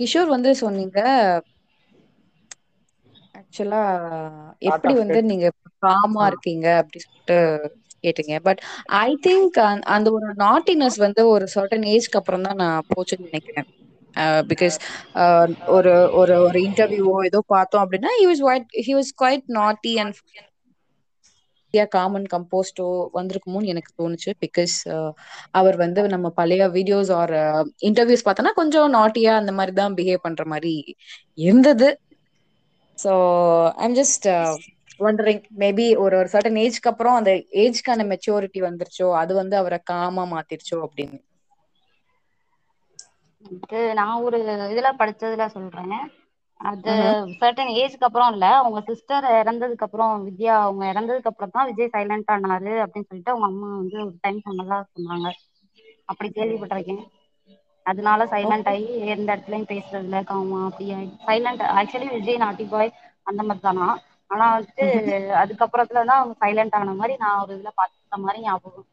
கிஷோர் 0.00 0.34
வந்து 0.36 0.50
சொன்னீங்க. 0.64 1.00
ஆக்சுவலா 3.38 3.80
எப்படி 4.70 4.94
வந்து 5.00 5.18
நீங்க 5.30 5.46
காமா 5.86 6.22
இருக்கீங்க 6.30 6.66
அப்படி 6.80 7.00
சொல்லிட்டு 7.04 7.38
கேட்டீங்க. 8.04 8.34
பட் 8.48 8.60
ஐ 9.04 9.10
திங்க் 9.26 9.58
அந்த 9.96 10.08
ஒரு 10.18 10.28
நாட்டினஸ் 10.46 10.98
வந்து 11.06 11.24
ஒரு 11.34 11.46
சர்டன் 11.54 11.86
ஏஜ்க்கு 11.94 12.20
அப்புறம் 12.20 12.46
தான் 12.48 12.60
நான் 12.64 12.88
போச்சுன்னு 12.92 13.28
நினைக்கிறேன். 13.30 13.68
பிகாஸ் 14.50 14.76
ஒரு 15.76 15.92
ஒரு 16.20 16.32
ஒரு 16.46 16.58
இன்டர்வியூவோ 16.68 17.18
ஏதோ 17.30 17.40
பார்த்தோம் 17.54 17.84
அப்படின்னா 17.84 18.10
he 18.20 18.26
was 18.30 18.42
quite 18.46 18.66
he 18.86 18.94
was 18.98 19.12
quite 19.22 19.46
naughty 19.60 19.92
and 20.02 20.16
common 21.94 22.26
கம்போஸ்டோ 22.32 22.86
வந்திருக்குமோன்னு 23.16 23.70
எனக்கு 23.72 23.90
தோணுச்சு. 24.00 24.30
பிகாஸ் 24.44 24.74
அவர் 25.58 25.76
வந்து 25.82 26.00
நம்ம 26.14 26.28
பழைய 26.40 26.64
வீடியோஸ் 26.76 27.10
ஆர் 27.20 27.32
இன்டர்வியூஸ் 27.88 28.24
பார்த்தோன்னா 28.26 28.52
கொஞ்சம் 28.60 28.90
நாட்டியா 28.98 29.34
அந்த 29.40 29.52
மாதிரி 29.58 29.74
தான் 29.80 29.96
பிஹேவ் 30.00 30.24
பண்ற 30.26 30.44
மாதிரி 30.52 30.74
இருந்தது. 31.46 31.88
So 32.98 33.12
I'm 33.84 33.96
just 34.00 34.28
wondering 35.02 35.42
maybe 35.60 35.86
ஒரு 36.02 36.14
ஒரு 36.18 36.28
சர்டன் 36.32 36.58
ஏஜ்க்கு 36.62 36.90
அப்புறம் 36.92 37.18
அந்த 37.18 37.32
ஏஜ்க்கான 37.62 38.06
மெச்சூரிட்டி 38.10 38.62
வந்துருச்சோ 38.64 39.08
அது 39.20 39.34
வந்து 39.40 39.56
அவரை 39.60 39.78
காமா 39.84 40.24
மாத்திருச்சோ 40.32 40.78
அப்படின்னு. 40.86 41.18
இது 43.44 43.80
நான் 43.98 44.22
ஒரு 44.26 44.38
இதுல 44.72 44.88
படிச்சதுல 44.98 45.46
சொல்றேன். 45.52 45.96
அது. 46.60 46.92
சர்டன் 47.40 47.72
ஏஜ்க்கு 47.76 48.06
அப்புறம் 48.08 48.32
இல்ல 48.34 48.46
அவங்க 48.58 48.80
சிஸ்டர் 48.88 49.26
இறந்ததுக்கு 49.40 49.86
அப்புறம் 49.86 50.12
வித்யா 50.26 50.54
அவங்க 50.62 50.84
இறந்ததுக்கு 50.92 51.30
அப்புறம் 51.30 51.54
தான் 51.54 51.68
விஜய் 51.70 51.94
சைலண்ட் 51.94 52.32
ஆனாரு 52.34 52.74
அப்படின்னு 52.84 53.08
சொல்லிட்டு 53.10 53.34
அவங்க 53.34 53.48
அம்மா 53.50 53.70
வந்து 53.76 53.98
ஒரு 54.04 54.14
டைம் 54.22 54.46
சொன்னதா 54.46 54.78
சொன்னாங்க. 54.88 55.28
அப்படி 56.08 56.28
கேள்விப்பட்டிருக்கேன். 56.32 57.02
அதனால 57.86 58.24
சைலண்ட் 58.32 58.68
ஆகி 58.70 58.84
எந்த 59.14 59.28
இடத்துலயும் 59.28 59.70
பேசுறது 59.70 60.04
இல்ல 60.04 60.18
காமா 60.24 60.60
அப்படி 60.68 60.86
சைலண்ட் 61.26 61.62
ஆக்சுவலி 61.78 62.08
விஜய் 62.14 62.42
நாட்டி 62.42 62.66
பாய் 62.68 62.90
அந்த 63.26 63.40
மாதிரி 63.42 63.64
தானா 63.66 63.88
ஆனா 64.32 64.44
வந்துட்டு 64.52 64.86
அதுக்கப்புறத்துல 65.42 66.04
தான் 66.04 66.20
அவங்க 66.20 66.36
சைலண்ட் 66.42 66.76
ஆன 66.78 66.94
மாதிரி 66.94 67.16
நான் 67.18 67.40
ஒரு 67.42 67.54
இதுல 67.56 67.72
பார்த்த 67.76 67.96
மாதிரி 68.22 68.40
ஞாபகம். 68.46 68.88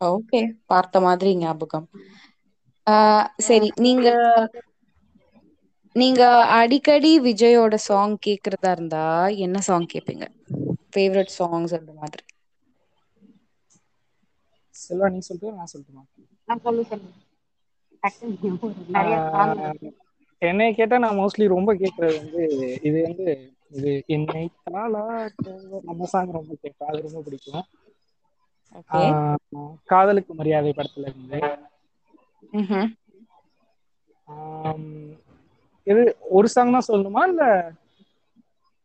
ஓகே 0.00 0.40
பார்த்த 0.66 1.00
மாதிரி 1.04 1.30
ஞாபகம். 1.38 1.86
ஆஹ் 2.86 3.26
சரி 3.46 3.68
நீங்க 3.80 4.08
நீங்க 5.96 6.22
அடிக்கடி 6.56 7.10
விஜயோட 7.24 7.74
சாங் 7.84 8.14
கேக்குறதா 8.26 8.70
இருந்தா 8.72 9.04
என்ன 9.44 9.60
சாங் 9.64 9.88
கேப்பீங்க? 9.92 10.24
ஃபேவரட் 10.90 11.36
சாங்ஸ் 11.38 11.76
அந்த 11.78 11.92
மாதிரி. 11.96 12.24
செல்வா 14.74 15.08
நீ 15.10 15.20
சொல்லிட்டு 15.26 15.56
நான் 15.56 15.72
சொல்லட்டுமா? 15.72 16.04
நான் 16.48 16.62
சொல்லு 16.64 16.82
சொல்லு. 16.86 17.08
நிறைய. 18.94 19.16
என்னை 20.42 20.66
கேட்டா 20.74 20.96
நான் 21.02 21.18
மோஸ்ட்லி 21.18 21.46
ரொம்ப 21.52 21.70
கேட்கறது 21.76 22.16
வந்து 22.20 22.42
இது 22.88 22.98
வந்து 23.06 23.26
இது 23.70 23.92
என்னை 24.14 24.42
நம்ம 25.88 26.08
சாங் 26.12 26.36
ரொம்ப 26.36 26.52
கேட்பேன் 26.62 26.90
அது 26.90 27.06
ரொம்ப 27.06 27.20
பிடிக்கும். 27.26 27.64
காதலுக்கு 29.90 30.32
மரியாதை 30.34 30.72
படத்துல 30.74 31.08
இருந்து. 31.10 31.40
இது 35.86 36.02
ஒரு 36.36 36.48
சாங் 36.54 36.74
தான் 36.76 36.88
சொல்லணுமா 36.88 37.22
இல்ல? 37.30 37.44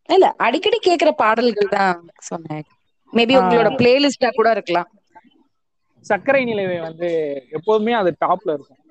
இல்ல 0.09 0.25
அடிக்கடி 0.45 0.77
கேக்குற 0.79 1.11
பாடல்கள் 1.21 1.73
தான் 1.75 1.97
சொன்னேன். 2.29 2.65
மேபி 3.13 3.35
உங்களோட 3.41 3.69
பிளேலிஸ்டா 3.79 4.31
கூட 4.33 4.47
இருக்கலாம். 4.55 4.89
சர்க்கரை 6.05 6.41
நிலவை 6.45 6.77
வந்து 6.81 7.09
எப்போதுமே 7.57 7.93
அது 8.01 8.11
டாப்ல 8.21 8.55
இருக்கும். 8.57 8.82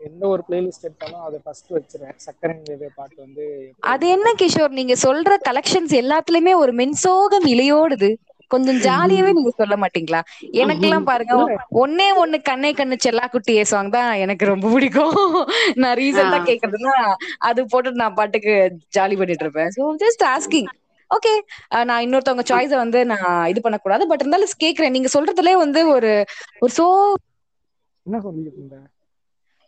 எந்த 0.00 0.24
ஒரு 0.32 0.42
பிளேலிஸ்ட் 0.48 0.86
எடுத்தாலும் 0.86 1.22
அதை 1.26 1.38
ஃபர்ஸ்ட் 1.44 1.70
வச்சிருவேன். 1.76 2.16
சர்க்கரை 2.24 2.54
நிலவை 2.58 2.88
பாட்டு 2.98 3.18
வந்து 3.24 3.44
அது 3.92 4.04
என்ன 4.16 4.28
கிஷோர் 4.40 4.78
நீங்க 4.78 4.94
சொல்ற 5.06 5.36
கலெக்ஷன்ஸ் 5.48 5.94
எல்லாத்துலயுமே 6.02 6.52
ஒரு 6.62 6.72
மின்சோகம் 6.80 7.46
இலையோடுது. 7.54 8.10
கொஞ்சம் 8.52 8.78
ஜாலியாவே 8.84 9.30
நீங்க 9.38 9.50
சொல்ல 9.60 9.74
மாட்டீங்களா? 9.80 10.20
எனக்கெல்லாம் 10.62 11.08
பாருங்க 11.08 11.34
ஒன்னே 11.82 12.06
ஒண்ணு 12.22 12.38
கண்ணே 12.50 12.70
கண்ணு 12.78 12.96
செல்லா 13.06 13.24
குட்டியே 13.32 13.64
சாங் 13.72 13.90
தான் 13.96 14.10
எனக்கு 14.24 14.44
ரொம்ப 14.52 14.66
பிடிக்கும். 14.74 15.18
நான் 15.82 15.98
ரீசெண்டா. 16.00 16.38
கேக்குறதுன்னா 16.50 16.94
அது 17.48 17.62
போட்டு 17.72 18.00
நான் 18.02 18.18
பாட்டுக்கு 18.20 18.54
ஜாலி 18.98 19.16
பண்ணிட்டு 19.20 19.44
இருப்பேன். 19.46 19.72
ஸோ 19.78 19.90
ஜஸ்ட் 20.04 20.24
ஆஸ்கிங் 20.34 20.70
ஓகே 21.10 21.32
நான் 21.88 22.04
இன்னொருத்தவங்க 22.04 22.44
சாய்ஸ 22.52 22.72
வந்து 22.84 23.00
நான் 23.12 23.28
இது 23.52 23.60
பண்ணக்கூடாது. 23.66 24.06
பட் 24.12 24.22
இருந்தாலும் 24.24 24.54
கேக்குறேன். 24.64 24.94
நீங்க 24.96 25.10
சொல்றதுலயே 25.16 25.58
வந்து 25.64 25.82
ஒரு 25.96 26.12
ஒரு 26.64 26.72
சோ 26.78 26.86
என்ன 28.06 28.20
சொல்லிட்டு 28.26 28.58
இருந்தேன் 28.60 28.86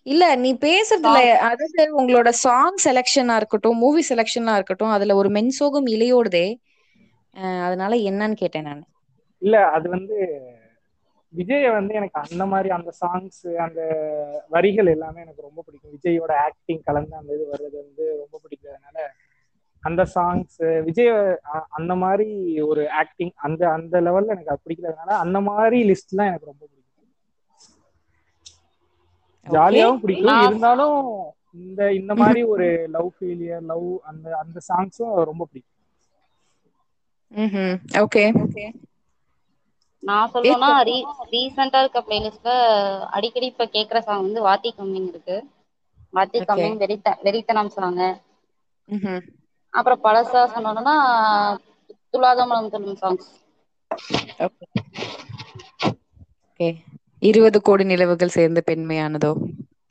இல்ல 0.07 0.25
நீ 0.37 0.51
பேசுறதுல 0.63 1.19
அதாவது 1.47 1.85
உங்களோட 1.99 2.29
சாங் 2.41 2.79
செலெக்ஷனா 2.85 3.35
இருக்கட்டும் 3.37 3.81
மூவி 3.81 4.03
செலெக்ஷனா 4.09 4.55
இருக்கட்டும் 4.55 4.95
அதுல 4.97 5.17
ஒரு 5.17 5.31
மென்சோகம் 5.37 5.89
இலையோடுதே. 5.95 6.47
அதனால 7.67 7.93
என்னன்னு 8.09 8.37
கேட்டேன் 8.37 8.69
நான். 8.69 8.83
இல்ல 9.43 9.57
அது 9.77 9.87
வந்து 9.91 10.17
விஜய 11.33 11.67
வந்து 11.75 11.93
எனக்கு 11.95 12.19
அந்த 12.25 12.45
மாதிரி 12.51 12.69
அந்த 12.77 12.91
சாங்ஸ் 13.01 13.41
அந்த 13.65 13.81
வரிகள் 14.51 14.93
எல்லாமே 14.95 15.23
எனக்கு 15.23 15.47
ரொம்ப 15.47 15.61
பிடிக்கும். 15.63 15.95
விஜயோட 15.97 16.33
ஆக்டிங் 16.47 16.83
கலந்து 16.83 17.15
அந்த 17.17 17.31
இது 17.37 17.45
வர்றது 17.53 17.77
வந்து 17.83 18.05
ரொம்ப 18.23 18.37
பிடிக்கிறதுனால 18.43 18.97
அந்த 19.83 20.03
சாங்ஸ் 20.13 20.57
விஜய் 20.87 21.11
அந்த 21.79 21.93
மாதிரி 22.03 22.27
ஒரு 22.67 22.83
ஆக்டிங் 23.01 23.33
அந்த 23.47 23.63
அந்த 23.77 23.97
லெவல்ல 24.01 24.35
எனக்கு 24.37 24.53
அது 24.53 24.65
பிடிக்கிறதுனால 24.65 25.17
அந்த 25.25 25.41
மாதிரி 25.49 25.79
லிஸ்ட்லாம் 25.91 26.31
எனக்கு 26.31 26.51
ரொம்ப 26.51 26.63
பிடிக்கும். 26.63 26.80
ஜாலியாவும் 29.47 30.03
பிடிக்கும். 30.03 30.43
இருந்தாலும் 30.45 30.99
இந்த 31.59 31.81
இந்த 32.01 32.13
மாதிரி 32.21 32.41
ஒரு 32.53 32.67
லவ் 32.95 33.11
ஃபெயிலியர் 33.15 33.65
லவ் 33.67 33.89
அந்த 34.11 34.27
அந்த 34.43 34.59
சாங்ஸும் 34.69 35.15
ரொம்ப 35.31 35.45
பிடிக்கும். 35.45 35.77
ஓகே 38.39 38.65
நான் 40.03 40.31
சொல்லணும்னா 40.33 40.71
ரீசெண்டா 41.31 41.81
இருக்க 41.83 42.01
பிளேலிஸ்ட்ல 42.03 42.53
அடிக்கடி 43.17 43.47
இப்ப 43.47 43.67
கேக்குற 43.75 44.01
சாங் 44.03 44.25
வந்து 44.25 44.43
வாத்தி 44.47 44.71
கம்மிங் 44.73 45.09
இருக்கு. 45.11 45.37
வாத்தி. 46.15 46.39
கம்மிங் 46.49 46.79
வெறித்த 46.83 47.09
வெறித்தனம் 47.25 47.73
சாங் 47.75 48.01
அப்புறம் 49.75 50.03
பழசா 50.05 50.41
சொன்னோம்னா 50.55 50.95
துலாத 52.15 52.47
மலம் 52.47 52.73
சொல்லும் 52.73 53.01
சாங்ஸ் 53.03 53.29
ஓகே 56.47 56.69
இருபது 57.23 57.59
கோடி 57.61 57.85
நிலவுகள் 57.85 58.37
சேர்ந்து 58.37 58.61
பெண்மையானதோ? 58.67 59.33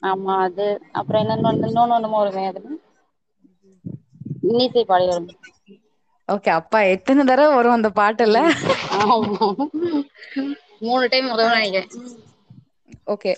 ஆமா 0.03 0.33
அது. 0.45 0.67
அப்புறம் 0.99 1.23
என்னன்னு 1.23 1.67
இன்னொன்னு 1.67 1.95
ஒண்ணுமோ 1.97 2.19
வருமே 2.21 2.45
அது 2.47 2.61
இன்னிசை 4.43 4.83
பாடி 4.85 5.07
வரும் 5.09 5.29
ஓகே 6.29 6.49
அப்பா 6.59 6.79
எத்தனை 6.93 7.21
தடவை 7.25 7.53
வரும் 7.55 7.77
அந்த 7.77 7.89
பாட்டுல 7.95 8.39
ஆமா 8.99 9.47
மூணு 10.81 11.05
டைம் 11.11 11.31
முதல்ல 11.31 11.55
நினைக்கிறேன். 11.57 11.91
ஓகே. 13.13 13.31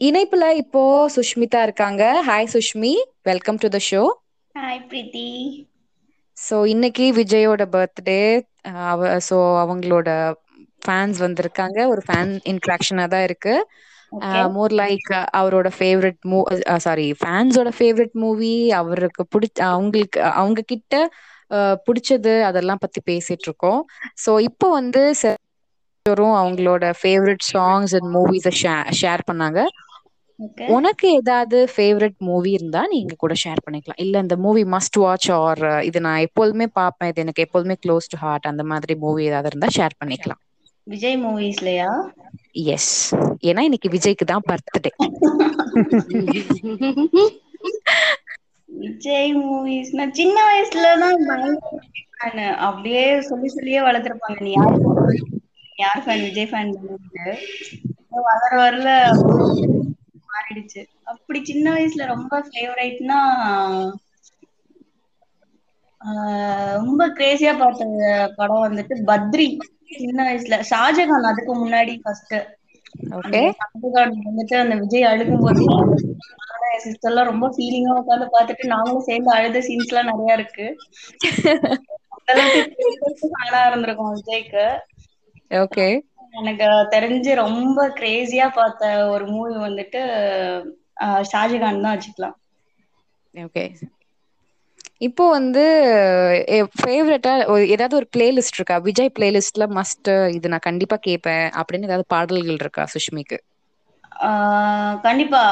இணைப்புல 0.00 0.44
இப்போ 0.62 0.82
சுஷ்மிதா 1.16 1.60
இருக்காங்க. 1.62 2.02
Hi 2.28 2.52
Sushmi. 2.54 2.92
Welcome 3.22 3.60
to 3.62 3.68
the 3.68 3.80
show 3.90 4.02
hi 4.54 4.80
Preethi 4.90 5.26
so 6.36 6.66
இன்னைக்கு 6.66 7.12
விஜயோட 7.12 7.62
பர்த்டே 7.74 8.20
அவ 8.86 9.16
ஸோ 9.30 9.36
அவங்களோட 9.64 10.08
ஃபேன்ஸ் 10.86 11.18
வந்திருக்காங்க. 11.18 11.88
ஒரு 11.88 12.02
ஃபேன் 12.06 12.32
இன்ட்ராக்ஷனா 12.44 13.08
தான் 13.08 13.22
இருக்கு. 13.22 13.54
மோர் 14.48 14.72
லைக் 14.72 15.08
அவரோட 15.36 15.68
ஃபேவரட் 15.78 16.20
மூ 16.30 16.38
சாரி 16.76 17.14
ஃபேன்ஸோட 17.24 17.70
ஃபேவரட் 17.78 18.12
மூவி 18.12 18.70
அவருக்கு 18.72 19.26
பிடிச்ச 19.34 19.60
அவங்களுக்கு 19.68 20.22
அவங்க 20.22 20.62
கிட்ட 20.62 20.94
பிடிச்சது 21.86 22.42
அதெல்லாம் 22.42 22.78
பத்தி 22.80 23.00
பேசிட்டு 23.10 23.46
இருக்கோம். 23.48 23.80
ஸோ 24.24 24.40
இப்போ 24.40 24.70
வந்து 24.70 25.14
ச- 25.22 25.36
அவங்களோட 26.06 26.84
ஃபேவரட் 27.02 27.44
சாங்ஸ் 27.52 27.92
அண்ட் 27.96 28.10
மூவிஸை 28.14 28.52
ஷேர் 29.02 29.20
பண்ணாங்க. 29.30 29.60
உனக்கு 30.76 31.06
ஏதாவது 31.18 31.58
ஃபேவரட் 31.74 32.16
மூவி 32.28 32.50
இருந்தா 32.58 32.80
நீ 32.90 32.96
எங்க 33.02 33.16
கூட 33.24 33.34
ஷேர் 33.42 33.64
பண்ணிக்கலாம். 33.66 34.00
இல்ல 34.04 34.22
இந்த 34.24 34.36
மூவி 34.46 34.62
மஸ்ட் 34.74 34.96
வாட்ச் 35.02 35.28
ஆர் 35.40 35.62
இது 35.88 35.98
நான் 36.06 36.24
எப்போதுமே 36.28 36.66
பார்ப்பேன். 36.80 37.10
இது 37.12 37.22
எனக்கு 37.24 37.44
எப்போதுமே 37.46 37.76
க்ளோஸ் 37.84 38.10
டு 38.14 38.18
ஹார்ட் 38.24 38.50
அந்த 38.52 38.64
மாதிரி 38.72 38.94
மூவி 39.04 39.22
ஏதாவது 39.30 39.50
இருந்தா 39.52 39.70
ஷேர் 39.78 39.98
பண்ணிக்கலாம். 40.00 40.40
விஜய் 40.86 41.18
மூவிஸ்லயா 41.24 41.90
எஸ் 42.76 42.94
ஏன்னா 43.48 43.62
இன்னைக்கு 43.68 43.88
விஜய்க்கு 43.94 44.24
தான் 44.32 44.46
பர்த்டே 44.48 44.92
விஜய் 48.68 49.32
மூவிஸ் 49.44 49.92
நான் 49.98 50.14
சின்ன 50.20 50.36
வயசுல 50.48 50.86
தான். 51.02 51.18
அப்படியே 52.66 53.04
சொல்லி 53.28 53.48
சொல்லியே 53.54 53.80
வளர்த்துருப்பாங்க. 53.86 54.38
நீ 54.46 54.52
யார் 54.58 54.76
யார் 55.82 56.02
ஃபேன் 56.04 56.24
விஜய் 56.28 56.50
ஃபேன் 56.52 56.72
வளர 58.28 58.52
வரல 58.64 58.90
மாறிடுச்சு. 60.34 60.80
அப்படி 61.12 61.40
சின்ன 61.44 61.66
வயசுல 61.74 62.06
ரொம்ப 62.06 62.42
ஃபேவரைட்னா 62.46 63.18
ரொம்ப 66.76 67.02
கிரேசியா 67.16 67.52
பார்த்த 67.58 67.84
படம் 68.36 68.64
வந்துட்டு 68.64 68.94
பத்ரி. 69.06 69.46
சின்ன 69.94 70.18
வயசுல. 70.24 70.58
ஷாஜகான் 70.70 71.30
அதுக்கு 71.30 71.52
முன்னாடி 71.56 71.94
ஃபர்ஸ்ட் 72.02 72.34
ஓகே 73.16 73.40
வந்துட்டு 74.24 74.56
அந்த 74.56 74.74
விஜய் 74.82 75.06
என் 76.68 76.82
sister 76.84 77.08
எல்லாம் 77.08 77.30
ரொம்ப 77.30 77.46
ஃபீலிங்கா 77.48 77.92
உட்காந்து 77.98 78.26
பார்த்துட்டு 78.32 78.64
நாங்களும் 78.66 79.06
சேர்ந்து 79.08 79.30
அழுத 79.34 79.60
சீன்ஸ் 79.60 79.90
எல்லாம் 79.92 80.10
நிறைய 80.12 80.38
இருக்கு. 80.38 80.66
ஃபேனா 83.32 83.60
இருந்திருக்கோம் 83.68 84.14
விஜய்க்கு. 84.16 84.64
ஓகே 85.50 85.86
எனக்கு 86.34 86.66
தெரிஞ்சு 86.94 87.32
ரொம்ப 87.44 87.78
கிரேசியா 87.98 88.46
பார்த்த 88.58 88.82
ஒரு 89.14 89.24
மூவி 89.34 89.54
வந்துட்டு 89.66 90.00
ஷாஜகான் 91.32 91.84
தான் 91.84 91.94
வச்சுக்கலாம். 91.94 92.36
ஓகே 93.34 93.64
இப்போ 95.06 95.24
வந்து 95.36 95.62
ஃபேவரட்டா 96.80 97.32
ஏதாவது 97.74 97.98
ஒரு 98.00 98.06
பிளேலிஸ்ட் 98.16 98.58
இருக்கா? 98.58 98.76
விஜய் 98.88 99.14
பிளேலிஸ்ட்ல 99.16 99.64
மஸ்ட் 99.78 100.10
இது 100.36 100.52
நான் 100.52 100.66
கண்டிப்பா 100.68 100.96
கேட்பேன் 101.08 101.46
அப்படின்னு 101.60 101.88
ஏதாவது 101.90 102.06
பாடல்கள் 102.14 102.62
இருக்கா 102.64 102.84
சுஷ்மிக்கு? 102.94 103.38
கண்டிப்பா. 105.06 105.42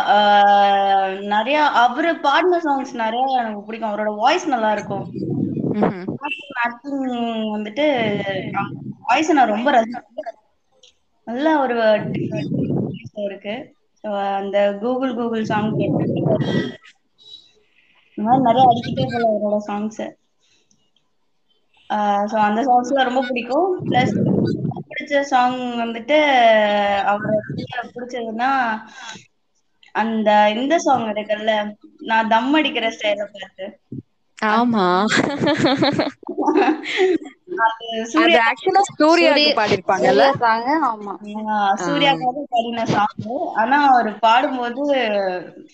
நிறைய 1.34 1.58
அவரு 1.84 2.10
பாடின 2.26 2.60
சாங்ஸ் 2.66 2.92
நிறைய 3.04 3.24
எனக்கு 3.40 3.64
பிடிக்கும். 3.66 3.90
அவரோட 3.90 4.12
வாய்ஸ் 4.22 4.46
நல்லா 4.54 4.70
இருக்கும். 4.76 5.04
வந்துட்டு 7.54 7.86
வாய்ஸ் 9.08 9.36
நான் 9.38 9.52
ரொம்ப 9.54 9.68
ரசிப்பேன் 9.76 10.38
நல்ல 11.26 11.45
ஒரு 11.61 11.73
இருக்கு. 13.25 13.50
அந்த 14.35 14.52
கூகுள் 14.81 15.14
கூகுள் 15.14 15.47
சாங் 15.47 15.67
இந்த 18.19 18.19
மாதிரி 18.19 18.45
நிறைய 18.47 18.62
அடிக்கிட்டே 18.71 19.02
போல 19.09 19.25
அவரோட 19.31 19.57
சாங்ஸ் 19.67 19.99
ஸோ 22.31 22.35
அந்த 22.45 22.59
சாங்ஸ்லாம் 22.67 23.07
ரொம்ப 23.09 23.21
பிடிக்கும். 23.29 23.67
ப்ளஸ் 23.87 24.11
பிடிச்ச 24.88 25.19
சாங் 25.29 25.55
வந்துட்டு 25.81 26.17
அவரோட 27.11 27.37
பிடிச்சதுன்னா 27.93 28.49
அந்த 29.95 30.25
இந்த 30.55 30.73
சாங் 30.81 31.00
இருக்குல்ல 31.12 31.50
நான் 32.07 32.29
தம் 32.29 32.49
அடிக்கிற 32.55 32.87
ஸ்டைல 32.95 33.21
பார்த்து. 33.33 33.61
ஆமா. 34.38 34.85
ஆனா 43.54 43.76
அவர் 43.88 44.18
பாடும்போது 44.18 44.85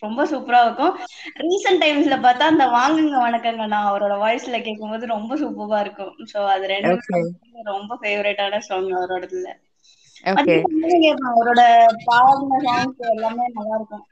ரொம்ப 0.00 0.24
சூப்பரா 0.24 0.60
இருக்கும். 0.64 0.94
ரீசெண்ட் 1.40 1.82
டைம்ஸ்ல 1.84 2.16
பார்த்தா 2.24 2.48
அந்த 2.52 2.66
வாங்குங்க 2.68 3.16
வணக்கங்க 3.26 3.66
நான் 3.66 3.88
அவரோட 3.90 4.16
வாய்ஸ்ல 4.24 4.62
கேட்கும்போது 4.62 5.06
ரொம்ப 5.06 5.36
சூப்பரா 5.36 5.80
இருக்கும். 5.80 6.14
சோ 6.32 6.46
அது 6.46 6.66
ரெண்டு. 6.66 6.96
ரொம்ப 7.64 7.98
ஃபேவரட்டான 8.02 8.58
சாங் 8.60 8.90
அவரோடதுல. 8.92 9.48
அவரோட 11.30 11.60
பாடின 12.04 12.60
சாங்ஸ் 12.66 13.10
எல்லாமே 13.10 13.44
நல்லா 13.54 13.74
இருக்கும். 13.74 14.04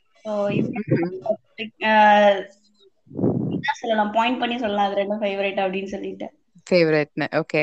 என்ன 3.57 3.74
சொல்லலாம்? 3.81 4.12
பாயிண்ட் 4.12 4.40
பண்ணி 4.40 4.59
சொல்லலாம். 4.59 4.87
அது 4.88 5.00
ரெண்டும் 5.02 5.22
ஃபேவரட் 5.22 5.62
அப்படின்னு 5.64 5.87
சொல்லிட்டு. 5.87 6.29
ஃபேவரட்னு 6.68 7.26
ஓகே 7.40 7.62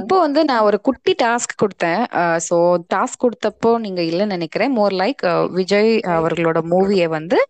இப்போ 0.00 0.16
வந்து 0.24 0.40
நான் 0.50 0.66
ஒரு 0.68 0.78
குட்டி 0.88 1.12
டாஸ்க் 1.22 1.54
கொடுத்தேன். 1.62 2.02
ஸோ 2.48 2.56
டாஸ்க் 2.94 3.22
கொடுத்தப்போ 3.24 3.70
நீங்க 3.84 4.02
இல்லைன்னு 4.10 4.36
நினைக்கிறேன். 4.36 4.72
மோர் 4.78 4.96
லைக் 5.02 5.24
விஜய் 5.58 5.92
அவர்களோட 6.16 6.60
மூவியை 6.74 7.08
வந்து 7.16 7.40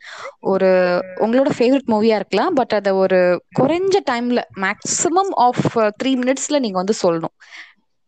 ஒரு 0.53 0.71
உங்களோட 1.25 1.53
ஃபேவரட் 1.59 1.93
மூவியா 1.95 2.19
இருக்கலாம். 2.21 2.57
பட் 2.61 2.75
அதை 2.79 2.93
ஒரு 3.05 3.21
குறைஞ்ச 3.61 3.97
டைம்ல 4.11 4.43
மேக்ஸிமம் 4.67 5.33
ஆஃப் 5.47 5.67
த்ரீ 6.01 6.12
மினிட்ஸ்ல 6.23 6.59
நீங்க 6.67 6.79
வந்து 6.83 6.97
சொல்லணும். 7.05 7.37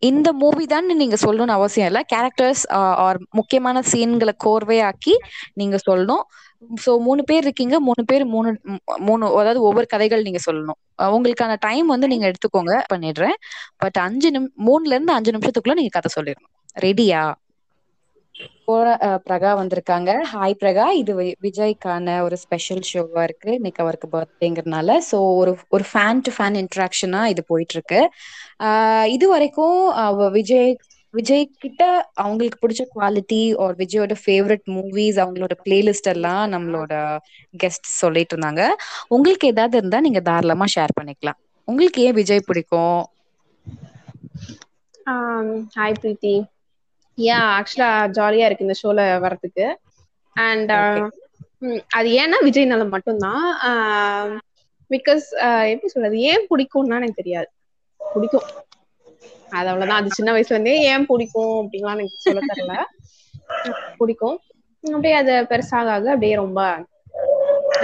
இந்த 0.02 0.28
மூவி 0.40 0.64
தான் 0.72 0.88
நீங்க 1.02 1.16
சொல்லணும்னு 1.24 1.54
அவசியம் 1.58 1.88
இல்லை. 1.90 2.02
கேரக்டர்ஸ் 2.12 2.64
ஆர் 3.04 3.18
முக்கியமான 3.38 3.82
சீன்களை 3.92 4.34
கோர்வையாக்கி 4.44 5.14
நீங்க 5.60 5.76
சொல்லணும். 5.88 6.24
சோ 6.84 6.90
மூணு 7.06 7.22
பேர் 7.24 7.44
இருக்கீங்க 7.44 7.76
மூணு 7.86 8.02
பேர் 8.10 8.24
மூணு 8.34 8.50
மூணு 9.06 9.24
அதாவது 9.40 9.60
ஒவ்வொரு 9.68 9.86
கதைகள் 9.86 10.26
நீங்க 10.26 10.40
சொல்லணும். 10.46 10.78
உங்களுக்கான 11.16 11.56
டைம் 11.66 11.86
வந்து 11.86 12.10
நீங்க 12.12 12.26
எடுத்துக்கோங்க 12.30 12.74
பண்ணிடுறேன். 12.92 13.36
பட் 13.82 13.98
அஞ்சு 14.06 14.30
நிமி 14.36 14.48
மூணுல 14.68 14.96
இருந்து 14.96 15.16
அஞ்சு 15.18 15.34
நிமிஷத்துக்குள்ள 15.36 15.78
நீங்க 15.80 15.94
கதை 15.98 16.10
சொல்லிடணும். 16.16 16.52
ரெடியா 16.78 17.22
பிரகா 19.26 19.50
வந்திருக்காங்க. 19.60 20.10
ஹாய் 20.32 20.56
பிரகா. 20.62 20.86
இது 21.00 21.12
விஜய்க்கான 21.44 22.16
ஒரு 22.26 22.36
ஸ்பெஷல் 22.42 22.82
ஷோவா 22.90 23.22
இருக்கு. 23.28 23.50
இன்னைக்கு 23.58 23.82
அவருக்கு 23.84 24.08
பர்த்டேங்கிறதுனால 24.14 24.98
ஸோ 25.10 25.18
ஒரு 25.40 25.52
ஒரு 25.68 25.84
ஃபேன் 25.90 26.22
டு 26.26 26.32
ஃபேன் 26.36 26.58
இன்ட்ராக்ஷனா 26.62 27.22
இது 27.32 27.44
போயிட்டு 27.52 27.76
இருக்கு 27.78 28.00
ஆஹ் 28.66 29.06
இது 29.16 29.26
வரைக்கும் 29.34 29.78
விஜய் 30.36 30.70
விஜய் 31.16 31.44
கிட்ட 31.58 31.82
அவங்களுக்கு 32.14 32.58
பிடிச்ச 32.62 32.82
குவாலிட்டி 32.94 33.40
ஒரு 33.56 33.74
விஜயோட 33.78 34.14
ஃபேவரட் 34.24 34.64
மூவிஸ் 34.76 35.18
அவங்களோட 35.22 35.54
பிளேலிஸ்ட் 35.64 36.10
எல்லாம் 36.14 36.44
நம்மளோட 36.52 36.92
கெஸ்ட் 37.62 37.90
சொல்லிட்டு 38.02 38.34
இருந்தாங்க. 38.36 38.62
உங்களுக்கு 39.08 39.48
ஏதாவது 39.48 39.76
இருந்தா 39.76 40.00
நீங்க 40.00 40.20
தாராளமா 40.20 40.68
ஷேர் 40.76 40.96
பண்ணிக்கலாம். 41.00 41.38
உங்களுக்கு 41.68 42.02
ஏன் 42.02 42.18
விஜய் 42.20 42.46
பிடிக்கும்? 42.46 43.02
ஹாய் 45.76 45.98
பிரீத்தி. 46.02 46.34
யா 47.18 47.38
ஆக்சுவலா 47.56 47.88
ஜாலியா 48.16 48.46
இருக்கு 48.46 48.66
இந்த 48.66 48.76
ஷோல 48.82 49.00
வர்றதுக்கு. 49.24 49.66
அண்ட். 50.36 50.72
அது 51.98 52.08
ஏன்னா 52.22 52.38
விஜய்னால 52.46 52.88
மட்டும்தான். 52.94 53.44
பிகாஸ் 54.90 55.26
எப்படி 55.72 55.92
சொல்றது? 55.94 56.18
ஏன் 56.30 56.46
பிடிக்கும்னா 56.50 56.98
எனக்கு 57.00 57.20
தெரியாது. 57.22 57.48
பிடிக்கும். 58.00 58.48
அது 59.50 59.68
அவ்வளவுதான். 59.70 60.00
அது 60.00 60.16
சின்ன 60.18 60.30
வயசுல 60.32 60.56
இருந்தே 60.56 60.76
ஏன் 60.90 61.06
பிடிக்கும் 61.06 61.54
அப்படின்லாம் 61.60 61.98
எனக்கு 61.98 62.24
சொல்ல 62.24 62.42
தெரியல 62.50 62.76
பிடிக்கும். 64.00 64.36
அப்படியே 64.84 65.14
அது 65.14 65.32
பெருசாக 65.50 65.94
ஆக 65.96 66.06
அப்படியே 66.14 66.34
ரொம்ப 66.34 66.60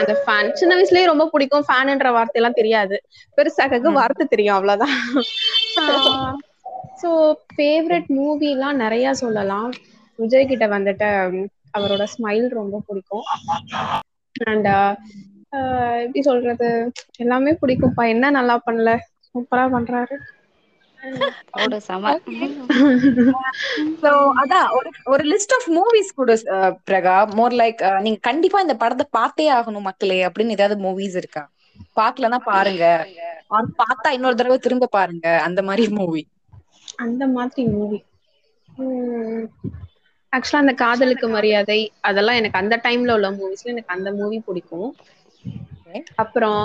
அந்த 0.01 0.13
ஃபேன் 0.23 0.51
சின்ன 0.53 0.73
வயசுலயே 0.77 1.07
ரொம்ப 1.11 1.25
பிடிக்கும். 1.33 1.65
ஃபேனுன்ற 1.69 2.11
வார்த்தையெல்லாம் 2.13 2.59
தெரியாது. 2.61 2.97
பெருசாக. 3.39 3.81
வார்த்தை 3.99 4.27
தெரியும் 4.27 4.57
அவ்வளவுதான். 4.57 4.97
ஸோ 7.03 7.11
ஃபேவரட் 7.55 8.09
மூவிலாம் 8.19 8.81
நிறைய 8.85 9.15
சொல்லலாம். 9.15 9.71
விஜய் 10.19 10.51
கிட்ட 10.51 10.67
வந்துட்டு 10.67 11.09
அவரோட 11.79 12.05
ஸ்மைல் 12.15 12.47
ரொம்ப 12.61 12.81
பிடிக்கும். 12.87 13.25
அண்ட் 14.51 14.69
எப்படி 16.03 16.21
சொல்றது? 16.23 16.69
எல்லாமே 17.17 17.53
பிடிக்கும்ப்பா. 17.63 18.05
என்ன 18.09 18.31
நல்லா 18.31 18.57
பண்ணல? 18.67 18.93
சூப்பரா 19.29 19.65
பண்றாரு. 19.75 20.17
சோ 24.03 24.11
அதான் 24.43 24.69
ஒரு 24.77 24.91
ஒரு 25.13 25.23
லிஸ்ட் 25.31 25.55
ஆஃப் 25.57 25.69
மூவிஸ் 25.79 26.11
கூட 26.21 26.35
பிரகா. 26.89 27.17
மோர் 27.39 27.55
லைக் 27.63 27.83
நீங்க 28.05 28.21
கண்டிப்பா 28.29 28.59
இந்த 28.61 28.77
படத்தை 28.83 29.07
பார்த்தே 29.19 29.47
ஆகணும் 29.53 29.89
மக்களே 29.89 30.19
அப்படின்னு 30.27 30.57
ஏதாவது 30.59 30.77
மூவிஸ் 30.85 31.17
இருக்கா? 31.23 31.43
பார்க்கலன்னா 32.01 32.39
பாருங்க. 32.51 32.85
பார்த்தா 33.83 34.09
இன்னொரு 34.17 34.39
தடவை 34.41 34.59
திரும்ப 34.59 34.91
பாருங்க. 34.99 35.27
அந்த 35.49 35.61
மாதிரி 35.69 35.85
மூவி 35.99 36.23
அந்த 37.05 37.25
மாதிரி 37.37 37.63
மூவி 37.75 37.99
ஆக்சுவலா 40.33 40.63
அந்த 40.65 40.75
காதலுக்கு 40.83 41.27
மரியாதை 41.29 41.79
அதெல்லாம் 42.01 42.39
எனக்கு 42.41 42.61
அந்த 42.61 42.75
டைம்ல 42.85 43.17
உள்ள 43.17 43.29
மூவிஸ்ல 43.39 43.73
எனக்கு 43.75 43.95
அந்த 43.97 44.11
மூவி 44.21 44.39
பிடிக்கும். 44.47 44.91
அப்புறம் 46.17 46.61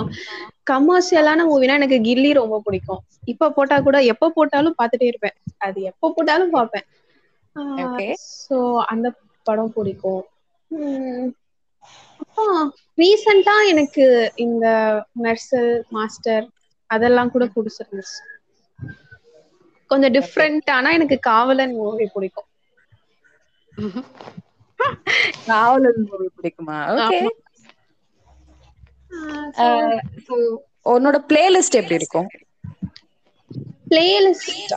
கமர்ஷியலான 0.70 1.46
மூவினா 1.48 1.74
எனக்கு 1.74 1.98
கில்லி 2.06 2.30
ரொம்ப 2.34 2.56
பிடிக்கும். 2.64 3.00
இப்ப 3.32 3.50
போட்டா 3.50 3.76
கூட 3.80 3.98
எப்ப 4.12 4.30
போட்டாலும் 4.30 4.78
பார்த்துட்டே 4.78 5.08
இருப்பேன். 5.10 5.36
அது 5.58 5.78
எப்ப 5.90 6.12
போட்டாலும் 6.12 6.52
Okay. 7.84 8.10
ஸோ 8.40 8.56
அந்த 8.92 9.06
படம் 9.46 9.72
பிடிக்கும். 9.72 10.22
ரீசெண்டா 12.98 13.54
எனக்கு 13.70 14.04
இந்த 14.44 14.66
மெர்சல் 15.22 15.72
மாஸ்டர் 15.90 16.46
அதெல்லாம் 16.90 17.30
கூட 17.30 17.44
பிடிச்சிருந்துச்சு. 17.54 18.18
கொஞ்சம் 19.90 20.14
டிஃப்ரெண்ட் 20.14 20.70
ஆனா 20.70 20.90
எனக்கு 20.90 21.18
காவலன் 21.22 21.74
மூவி 21.78 22.06
பிடிக்கும். 22.08 22.48
காவலன் 25.46 26.00
மூவி 26.04 26.28
பிடிக்குமா? 26.34 26.78
ஓகே 26.94 27.18
உன்னோட 30.92 31.16
பிளேலிஸ்ட் 31.30 31.78
எப்படி 31.80 31.98
இருக்கும்? 32.00 32.28
பிளேலிஸ்ட் 33.86 34.72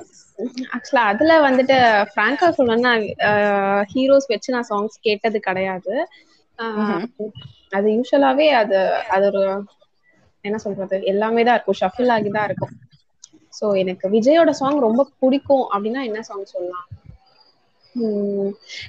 ஆக்சுவலா 0.75 1.03
அதுல 1.11 1.33
வந்துட்டு 1.43 1.75
பிராங்கா 2.13 2.47
சொல்லணும்னா 2.57 2.93
ஹீரோஸ் 3.91 4.31
வச்சு 4.31 4.55
நான் 4.55 4.69
சாங்ஸ் 4.69 4.97
கேட்டது 5.01 5.39
கிடையாது. 5.47 5.93
அது 7.77 7.87
யூஸ்வலாவே 7.95 8.47
அது 8.61 8.79
அது 9.15 9.27
ஒரு 9.31 9.43
என்ன 10.43 10.57
சொல்றது 10.63 10.95
எல்லாமே 11.11 11.41
தான் 11.43 11.57
இருக்கும். 11.57 11.79
ஷஃபில் 11.81 12.13
ஆகி 12.15 12.29
தான் 12.31 12.47
இருக்கும். 12.49 12.73
சோ 13.53 13.65
எனக்கு 13.81 14.05
விஜயோட 14.15 14.51
சாங் 14.59 14.79
ரொம்ப 14.79 15.01
பிடிக்கும் 15.21 15.65
அப்படின்னா 15.73 16.01
என்ன 16.09 16.21
சாங் 16.29 16.51
சொல்லலாம்? 16.53 16.87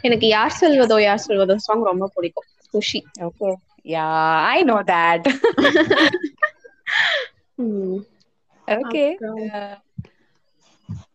எனக்கு 0.07 0.27
யார் 0.29 0.59
சொல்வதோ 0.61 0.97
யார் 1.03 1.27
சொல்வதோ 1.27 1.57
சாங் 1.67 1.89
ரொம்ப 1.91 2.07
பிடிக்கும். 2.15 2.49
Kushi. 2.75 3.01
Okay 3.27 3.51
yeah 3.87 4.07
I 4.51 4.59
know 4.65 4.77
that 4.87 5.29
um 7.59 7.99
okay 8.69 9.05
அப்புறம் 9.05 9.43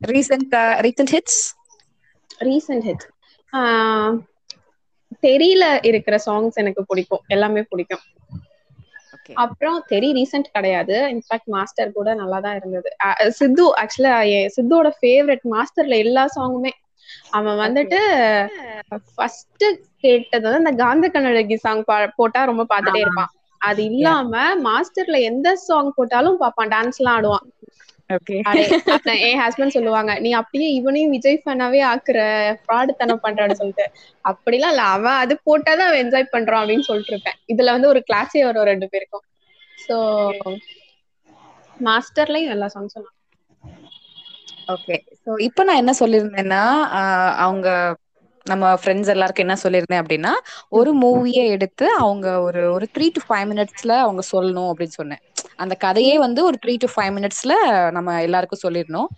recent 0.09 0.55
recent 0.85 1.13
hits 1.13 1.41
recent 2.41 2.85
hit 2.87 3.05
தெரியல 5.23 5.65
இருக்கிற 5.89 6.15
சாங்ஸ் 6.25 6.59
எனக்கு 6.61 6.81
பிடிக்கும். 6.85 7.23
எல்லாமே 7.27 7.61
பிடிக்கும். 7.69 8.03
அப்புறம் 9.37 9.77
தெரி 9.89 10.09
ரீசெண்ட் 10.17 10.49
கிடையாது. 10.51 10.95
இன்ஃபேக்ட் 11.13 11.49
மாஸ்டர் 11.55 11.93
கூட 11.93 12.09
நல்லா 12.15 12.37
தான் 12.39 12.57
இருந்தது 12.59 12.89
சித்து 13.37 13.65
ஆக்சுவலா 13.81 14.15
சித்துவோட 14.55 14.91
ஃபேவரட் 14.99 15.45
மாஸ்டர்ல 15.53 15.97
எல்லா 16.05 16.23
சாங்குமே 16.35 16.71
அவன் 17.31 17.59
வந்துட்டு 17.63 17.99
ஃபர்ஸ்ட் 19.15 19.65
கேட்டது 20.03 20.45
வந்து 20.47 20.61
அந்த 20.63 20.73
காந்த 20.83 21.07
கண்ணழகி 21.13 21.57
சாங் 21.57 21.83
போட்டா 22.17 22.41
ரொம்ப 22.51 22.65
பார்த்துட்டே 22.71 23.03
இருப்பான். 23.05 23.31
அது 23.61 23.81
இல்லாம 23.89 24.33
மாஸ்டர்ல 24.65 25.19
எந்த 25.29 25.55
சாங் 25.67 25.95
போட்டாலும் 25.95 26.41
பாப்பான் 26.41 26.73
டான்ஸ் 26.75 26.99
எல்லாம் 27.01 27.17
ஆடுவான். 27.19 27.45
என் 29.27 29.39
ஹஸ்பண்ட் 29.41 29.75
சொல்லுவாங்க 29.75 30.11
நீ 30.19 30.29
அப்படியே 30.39 30.67
இவனையும் 30.77 31.13
விஜய் 31.15 31.41
ஃபேனாவே 31.41 31.81
ஆக்குற 31.89 32.19
ஃப்ராடு 32.61 32.91
தனம் 32.95 33.23
பண்றான்னு 33.25 33.59
சொல்லிட்டு. 33.59 33.85
அப்படிலாம் 34.25 34.73
இல்ல. 34.73 34.83
அவன் 34.95 35.21
அது 35.23 35.33
போட்டாதான் 35.47 35.87
அவன் 35.87 36.03
என்ஜாய் 36.03 36.33
பண்றான் 36.35 36.61
அப்படின்னு 36.61 36.87
சொல்லிட்டு 36.89 37.13
இருப்பேன். 37.13 37.39
இதுல 37.53 37.73
வந்து 37.75 37.91
ஒரு 37.93 38.01
கிளாஸே 38.09 38.43
வரும் 38.47 38.69
ரெண்டு 38.71 38.87
பேருக்கும். 38.93 39.25
சோ 39.77 39.95
மாஸ்டர்லயும் 41.77 42.53
எல்லா 42.55 42.67
சாங்ஸும் 42.75 43.07
ஓகே 44.67 44.95
சோ 45.23 45.31
இப்போ 45.47 45.61
நான் 45.63 45.81
என்ன 45.83 45.93
சொல்லியிருந்தேன்னா 45.99 46.63
அவங்க 47.45 47.67
நம்ம 48.45 48.65
ஃப்ரெண்ட்ஸ் 48.75 49.11
எல்லாருக்கும் 49.13 49.45
என்ன 49.45 49.55
சொல்லியிருந்தேன் 49.63 50.01
அப்படின்னா 50.03 50.33
ஒரு 50.69 50.91
மூவியை 51.03 51.43
எடுத்து 51.55 51.85
அவங்க 51.95 52.27
ஒரு 52.41 52.61
ஒரு 52.71 52.85
த்ரீ 52.95 53.07
டு 53.15 53.21
ஃபைவ் 53.27 53.47
மினிட்ஸ்ல 53.51 53.93
அவங்க 54.05 54.21
சொல்லணும் 54.31 54.69
அப்படின்னு 54.71 54.97
சொன்னேன். 54.99 55.21
அந்த 55.57 55.75
கதையே 55.75 56.15
வந்து 56.17 56.41
ஒரு 56.43 56.57
த்ரீ 56.65 56.73
டு 56.77 56.87
ஃபைவ் 56.93 57.11
மினிட்ஸ்ல 57.17 57.53
நம்ம 57.91 58.15
எல்லாருக்கும் 58.21 58.63
சொல்லிடணும். 58.65 59.09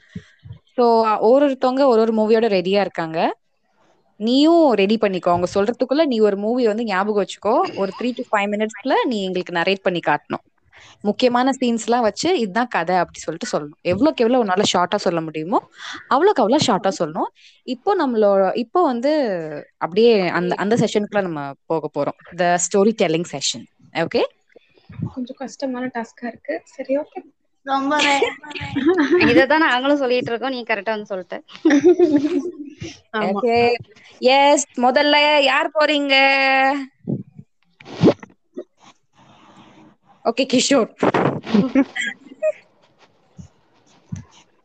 ஸோ 0.75 0.83
ஒரு 1.29 1.43
ஒருத்தவங்க 1.47 1.83
ஒரு 1.91 2.01
ஒரு 2.01 2.13
மூவியோட 2.19 2.47
ரெடியா 2.57 2.81
இருக்காங்க. 2.81 3.19
நீயும் 4.19 4.63
ரெடி 4.73 4.95
பண்ணிக்கோ. 4.97 5.31
அவங்க 5.33 5.47
சொல்றதுக்குள்ள 5.53 6.03
நீ 6.05 6.17
ஒரு 6.19 6.37
மூவி 6.37 6.63
வந்து 6.67 6.83
ஞாபகம் 6.83 7.23
வச்சுக்கோ. 7.23 7.55
ஒரு 7.81 7.91
த்ரீ 7.99 8.09
டு 8.17 8.23
ஃபைவ் 8.29 8.49
மினிட்ஸ்ல 8.53 8.95
நீ 9.05 9.17
எங்களுக்கு 9.27 9.57
நரேட் 9.59 9.85
பண்ணி 9.87 10.01
காட்டணும். 10.09 10.43
முக்கியமான 11.07 11.51
சீன்ஸ் 11.57 11.85
எல்லாம் 11.87 12.05
வச்சு 12.07 12.29
இதுதான் 12.43 12.71
கதை 12.75 12.95
அப்படி 13.01 13.19
சொல்லிட்டு 13.25 13.49
சொல்லணும். 13.51 13.79
எவ்வளவுக்கு 13.91 14.23
எவ்வளவு 14.25 14.43
உன்னால 14.43 14.65
ஷார்ட்டா 14.73 14.97
சொல்ல 15.05 15.19
முடியுமோ 15.27 15.59
அவ்வளவுக்கு 16.13 16.43
அவ்வளவு 16.43 16.65
ஷார்ட்டா 16.67 16.91
சொல்லணும். 16.99 17.29
இப்போ 17.75 17.93
நம்மளோட 18.01 18.43
இப்போ 18.63 18.81
வந்து 18.91 19.11
அப்படியே 19.85 20.13
அந்த 20.39 20.55
அந்த 20.65 20.75
செஷனுக்குள்ள 20.83 21.23
நம்ம 21.29 21.43
போக 21.71 21.89
போறோம். 21.97 22.19
The 22.41 22.43
story 22.65 22.93
telling 23.01 23.29
session 23.33 23.65
okay 24.05 24.23
கொஞ்சம் 25.15 25.39
கஷ்டமான 25.43 25.91
டாஸ்கா 25.97 26.25
இருக்கு. 26.31 26.55
சரி 26.75 26.93
ஓகே 27.01 27.19
ரொம்பவே 27.65 28.13
இததான் 29.31 29.65
நாங்களும் 29.69 29.99
சொல்லிட்டு 30.01 30.31
இருக்கோம். 30.31 30.53
நீ 30.55 30.61
கரெக்டா 30.69 30.93
வந்து 30.95 31.11
சொல்லிட்ட. 31.11 31.37
எஸ் 34.35 34.65
முதல்ல 34.85 35.15
யார் 35.51 35.75
போறீங்க? 35.77 36.15
ஓகே 40.25 40.43
கிஷோர் 40.51 40.89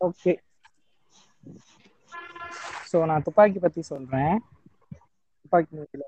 ஓகே 0.01 0.33
ஸோ 2.91 2.99
நான் 3.07 3.25
துப்பாக்கி 3.27 3.59
பத்தி 3.61 3.83
சொல்றேன். 3.89 4.35
துப்பாக்கி 5.43 5.73
movie-ல 5.75 6.05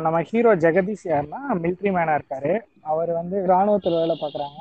நம்ம 0.00 0.22
ஹீரோ 0.22 0.56
ஜெகதீஷ் 0.56 1.04
யாருன்னா 1.04 1.38
மிலிட்ரி 1.54 1.90
மேனா 1.92 2.12
இருக்காரு. 2.18 2.52
அவர் 2.84 3.10
வந்து 3.12 3.46
ராணுவத்தில் 3.46 3.96
வேலை 3.96 4.14
பார்க்குறாங்க 4.20 4.60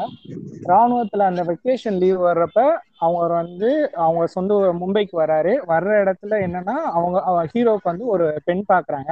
ராணுவத்தில் 0.63 1.19
அந்த 1.21 1.41
வெக்கேஷன் 1.43 1.97
லீவ் 1.97 2.19
வர்றப்ப 2.21 2.59
அவர் 2.99 3.31
வந்து 3.31 3.69
அவங்க 3.95 4.25
சொந்த 4.27 4.53
ஊர் 4.53 4.79
மும்பைக்கு 4.79 5.15
வராரு. 5.17 5.53
வர்ற 5.67 5.91
இடத்துல 6.03 6.39
என்னன்னா 6.45 6.75
அவங்க 6.93 7.21
அவ- 7.21 7.45
ஹீரோவுக்கு 7.53 7.91
வந்து 7.91 8.05
ஒரு 8.07 8.41
பெண் 8.45 8.63
பார்க்குறாங்க 8.69 9.11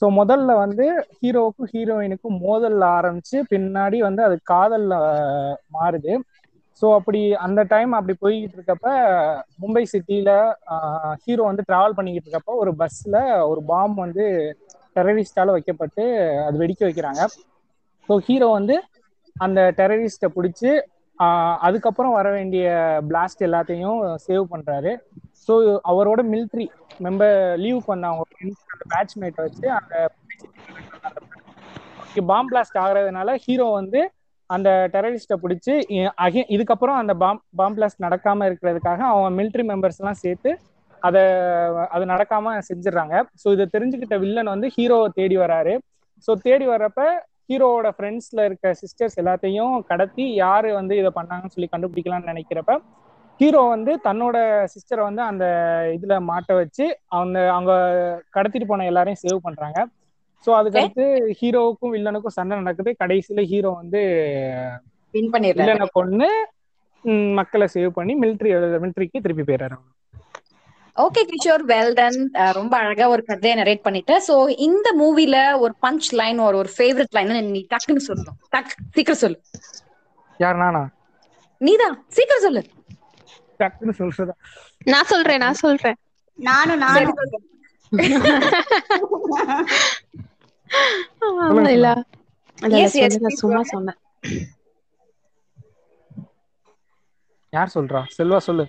ஸோ 0.00 0.06
முதல்ல 0.12 0.56
வந்து 0.56 0.86
ஹீரோவுக்கும் 1.20 1.70
ஹீரோயினுக்கும் 1.72 2.40
மோதல் 2.40 2.80
ஆரம்பிச்சு 2.90 3.38
பின்னாடி 3.50 3.98
வந்து 3.98 4.22
அது 4.22 4.38
காதலில் 4.44 4.96
மாறுது. 5.74 6.12
ஸோ 6.82 6.94
அப்படி 6.94 7.20
அந்த 7.38 7.62
டைம் 7.68 7.92
அப்படி 7.92 8.14
போய்கிட்டு 8.20 8.56
இருக்கப்ப 8.58 8.90
மும்பை 9.60 9.82
சிட்டியில 9.92 10.30
ஹீரோ 11.24 11.42
வந்து 11.42 11.64
டிராவல் 11.68 11.90
பண்ணிக்கிட்டு 11.90 12.28
இருக்கப்ப 12.28 12.54
ஒரு 12.56 12.72
பஸ்ல 12.78 13.16
ஒரு 13.48 13.62
பாம் 13.62 13.94
வந்து 13.96 14.26
டெரரிஸ்டால 14.96 15.54
வைக்கப்பட்டு 15.56 16.04
அது 16.46 16.56
வெடிக்க 16.62 16.82
வைக்கிறாங்க. 16.86 17.22
ஸோ 18.08 18.14
ஹீரோ 18.26 18.48
வந்து 18.52 18.76
அந்த 19.36 19.60
டெரரிஸ்ட்டை 19.78 20.28
பிடிச்சி 20.36 20.70
அதுக்கப்புறம் 21.66 22.16
வர 22.18 22.28
வேண்டிய 22.36 22.66
பிளாஸ்ட் 23.08 23.42
எல்லாத்தையும் 23.48 23.98
சேவ் 24.26 24.44
பண்றாரு. 24.52 24.92
ஸோ 25.44 25.52
அவரோட 25.90 26.20
மிலிட்ரி 26.32 26.66
மெம்பர் 27.00 27.34
லீவுக்கு 27.62 27.92
வந்த 27.92 28.08
அவங்க 28.10 28.24
அந்த 28.68 28.84
பேட்ச்மேட்டை 28.92 29.42
வச்சு 29.46 29.66
அந்த 29.78 29.94
பாம் 32.28 32.48
பிளாஸ்ட் 32.50 32.80
ஆகுறதுனால 32.82 33.34
ஹீரோ 33.44 33.66
வந்து 33.74 34.00
அந்த 34.50 34.68
டெரரிஸ்ட்டை 34.94 35.36
பிடிச்சி 35.42 35.74
அகே 36.24 36.42
இதுக்கப்புறம் 36.54 36.98
அந்த 37.02 37.12
பாம் 37.22 37.40
பாம் 37.58 37.76
பிளாஸ்ட் 37.76 38.04
நடக்காம 38.06 38.48
இருக்கிறதுக்காக 38.50 39.00
அவங்க 39.10 39.28
மிலிட்ரி 39.38 39.64
மெம்பர்ஸ் 39.70 40.00
எல்லாம் 40.00 40.22
சேர்த்து 40.22 40.52
அதை 41.02 41.22
அது 41.90 42.04
நடக்காம 42.12 42.54
செஞ்சிடறாங்க 42.68 43.14
ஸோ 43.42 43.48
இதை 43.52 43.66
தெரிஞ்சுக்கிட்ட 43.74 44.16
வில்லன் 44.24 44.52
வந்து 44.54 44.68
ஹீரோவை 44.76 45.08
தேடி 45.18 45.36
வராரு. 45.38 45.74
ஸோ 46.28 46.32
தேடி 46.44 46.66
வர்றப்ப 46.68 47.02
ஹீரோவோட 47.48 47.88
ஃப்ரெண்ட்ஸ்ல 47.96 48.40
இருக்க 48.48 48.72
சிஸ்டர்ஸ் 48.80 49.18
எல்லாத்தையும் 49.22 49.74
கடத்தி 49.90 50.24
யாரு 50.36 50.68
வந்து 50.74 50.94
இதை 51.00 51.10
பண்ணாங்கன்னு 51.16 51.54
சொல்லி 51.54 51.68
கண்டுபிடிக்கலாம்னு 51.72 52.30
நினைக்கிறப்ப 52.32 52.74
ஹீரோ 53.40 53.60
வந்து 53.68 53.92
தன்னோட 54.04 54.36
சிஸ்டரை 54.74 55.02
வந்து 55.06 55.22
அந்த 55.28 55.44
இதுல 55.96 56.14
மாட்ட 56.28 56.52
வச்சு 56.58 56.84
அவங்க 57.16 57.38
அவங்க 57.54 57.72
கடத்திட்டு 58.36 58.66
போன 58.66 58.86
எல்லாரையும் 58.90 59.22
சேவ் 59.22 59.44
பண்றாங்க. 59.46 59.78
ஸோ 60.46 60.50
அதுக்கடுத்து 60.58 61.04
ஹீரோவுக்கும் 61.40 61.94
வில்லனுக்கும் 61.94 62.36
சண்டை 62.36 62.58
நடக்குது. 62.60 62.92
கடைசியில 63.02 63.42
ஹீரோ 63.50 63.70
வந்து 63.80 64.00
வில்லனை 65.54 65.86
கொண்டு 65.92 66.28
மக்களை 67.40 67.66
சேவ் 67.74 67.96
பண்ணி 67.96 68.12
மிலிட்ரி 68.22 68.50
மிலிட்ரிக்கு 68.82 69.24
திருப்பி 69.24 69.44
போயிடுறாரு. 69.44 69.78
ஓகே 71.04 71.22
கிஷோர் 71.30 71.62
வெல் 71.72 71.92
டன் 71.98 72.18
ரொம்ப 72.58 72.74
அழகா 72.82 73.08
ஒரு 73.14 73.22
கதையை 73.28 73.54
நரேட் 73.60 73.84
பண்ணிட்ட. 73.86 74.12
சோ 74.28 74.34
இந்த 74.68 74.88
மூவில 75.00 75.36
ஒரு 75.64 75.74
பஞ்ச் 75.86 76.08
லைன் 76.20 76.38
ஒரு 76.48 76.56
ஒரு 76.62 76.70
ஃபேவரட் 76.78 77.14
லைன் 77.18 77.50
நீ 77.54 77.66
டக்குன்னு 77.72 78.06
சொல்லணும். 78.08 78.38
டக் 78.54 78.74
சீக்கிரம் 78.94 79.22
சொல்லு. 79.24 79.38
யார் 80.40 80.60
நானா? 80.62 80.82
நீதான் 81.60 81.96
சீக்கிரம் 82.16 82.44
சொல்லு. 82.46 82.62
டக்குன்னு 83.62 83.94
சொல்றதா 84.00 84.34
நான் 84.92 85.10
சொல்றேன் 85.12 85.42
நான் 85.44 85.60
சொல்றேன். 85.64 85.98
நானும் 86.38 86.82
நானும் 86.86 87.16
இல்ல. 91.76 91.88
சும்மா 93.42 93.62
சொன்னேன். 93.74 93.98
யார் 97.52 97.74
சொல்றா? 97.74 98.00
செல்வா 98.18 98.38
சொல்லு. 98.48 98.64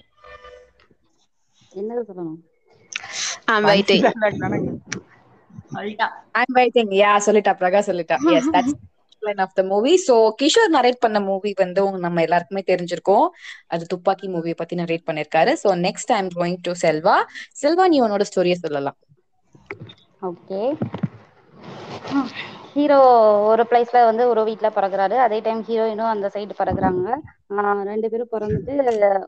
என்னது 1.80 2.02
சொல்லணும்? 2.10 2.40
I'm 3.54 3.64
waiting. 3.72 4.04
சொல்லிட்டா. 5.76 6.08
ஐம் 6.40 6.56
வெயிட்டிங் 6.58 6.92
யா 7.02 7.12
சொல்லிட்டா. 7.28 7.54
பிரகா 7.62 7.82
சொல்லிட்டா. 7.90 8.18
Yes 8.38 8.50
that's 8.56 8.76
of 9.46 9.56
the 9.58 9.64
movie 9.72 9.94
so 10.06 10.16
Kishore 10.42 10.72
narrate 10.76 11.02
பண்ண 11.04 11.18
மூவி 11.28 11.52
வந்து 11.64 11.82
நம்ம 12.06 12.22
எல்லாருக்குமே 12.28 12.64
தெரிஞ்சிருக்கோம். 12.72 13.28
அது 13.74 13.86
துப்பாக்கி 13.94 14.28
மூவியை 14.36 14.56
பத்தி 14.62 14.76
நரேட் 14.82 15.08
பண்ணிருக்காரு. 15.10 15.54
So 15.64 15.70
next 15.88 16.14
I'm 16.20 16.32
going 16.40 16.60
to 16.68 16.74
Selva. 16.86 17.18
Selva 17.64 17.86
நீ 17.94 18.00
உன்னோட 18.06 18.26
ஸ்டோரியை 18.32 18.58
சொல்லலாம். 18.66 18.98
ஓகே 20.30 20.62
ஹீரோ 22.74 22.98
ஒரு 23.50 23.64
பிளேஸ்ல 23.70 24.00
வந்து 24.06 24.24
ஒரு 24.28 24.42
வீட்ல 24.44 24.68
பிறக்குறாரு. 24.76 25.16
அதே 25.26 25.40
டைம் 25.40 25.62
ஹீரோயினும் 25.68 26.12
அந்த 26.12 26.28
சைடு 26.34 26.54
பிறக்குறாங்க. 26.60 27.08
ஆஹ் 27.54 27.82
ரெண்டு 27.90 28.08
பேரும் 28.10 28.32
பிறந்துட்டு 28.32 28.74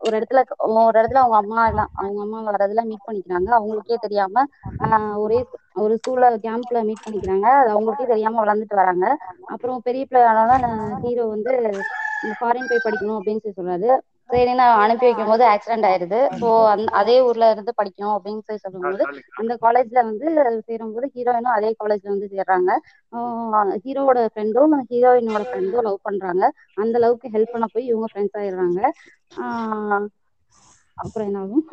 ஒரு 0.06 0.16
இடத்துல 0.20 0.42
ஒரு 0.80 0.96
இடத்துல 1.00 1.22
அவங்க 1.24 1.38
அம்மா 1.42 1.62
எல்லாம் 1.72 1.90
அவங்க 1.94 2.22
அம்மா 2.26 2.40
வர்றதுல 2.48 2.84
மீட் 2.90 3.08
பண்ணிக்கிறாங்க. 3.08 3.50
அவங்களுக்கே 3.60 3.98
தெரியாம 4.06 4.46
ஆஹ் 4.84 5.16
ஒரே 5.16 5.40
ஒரு 5.84 5.94
ஸ்கூல்ல 6.00 6.26
கேம்ப்ல 6.46 6.82
மீட் 6.90 7.06
பண்ணிக்கிறாங்க. 7.06 7.48
அது 7.60 7.70
அவங்களுக்கே 7.74 8.12
தெரியாம 8.14 8.44
வளர்ந்துட்டு 8.44 8.80
வராங்க. 8.82 9.06
அப்புறம் 9.54 9.82
பெரிய 9.84 10.06
பிள்ளை 10.10 10.26
ஆனோனே 10.32 10.70
ஹீரோ 11.04 11.26
வந்து 11.36 11.54
ஃபாரின் 12.40 12.70
போய் 12.70 12.86
படிக்கணும் 12.86 13.18
அப்படின்னு 13.20 13.44
சொல்லி 13.44 13.58
சொல்றாரு. 13.60 13.92
சரின்னு 14.30 14.66
அனுப்பி 14.78 15.06
வைக்கும் 15.06 15.30
போது 15.30 15.44
ஆக்சிடென்ட் 15.52 15.88
ஆயிருது. 15.90 16.20
ஸோ 16.40 16.48
அந் 16.70 16.84
அதே 17.00 17.16
ஊர்ல 17.26 17.50
இருந்து 17.52 17.74
படிக்கணும் 17.78 18.16
அப்படின்னு 18.16 18.44
சொல்லி 18.44 18.64
சொல்லும்போது 18.64 19.04
அந்த 19.40 19.54
காலேஜ்ல 19.64 20.00
வந்து 20.04 20.28
சேரும்போது 20.68 21.08
ஹீரோயினும் 21.16 21.56
அதே 21.56 21.72
காலேஜ்ல 21.80 22.10
வந்து 22.10 22.30
சேர்றாங்க. 22.34 22.72
ஹீரோவோட 23.84 24.20
ஃப்ரெண்டும் 24.32 24.74
ஹீரோயினோட 24.92 25.44
ஃப்ரெண்டும் 25.46 25.86
லவ் 25.88 26.00
பண்றாங்க. 26.02 26.44
அந்த 26.78 26.96
லவ்க்கு 27.00 27.34
ஹெல்ப் 27.36 27.54
பண்ண 27.54 27.68
போய் 27.68 27.90
இவங்க 27.92 28.08
ஃப்ரெண்ட்ஸ் 28.12 28.38
ஆயிடுறாங்க. 28.42 28.80
ஆஹ் 29.38 30.06
அப்புறம் 30.98 31.28
என்ன 31.30 31.42
ஆகும் 31.44 31.66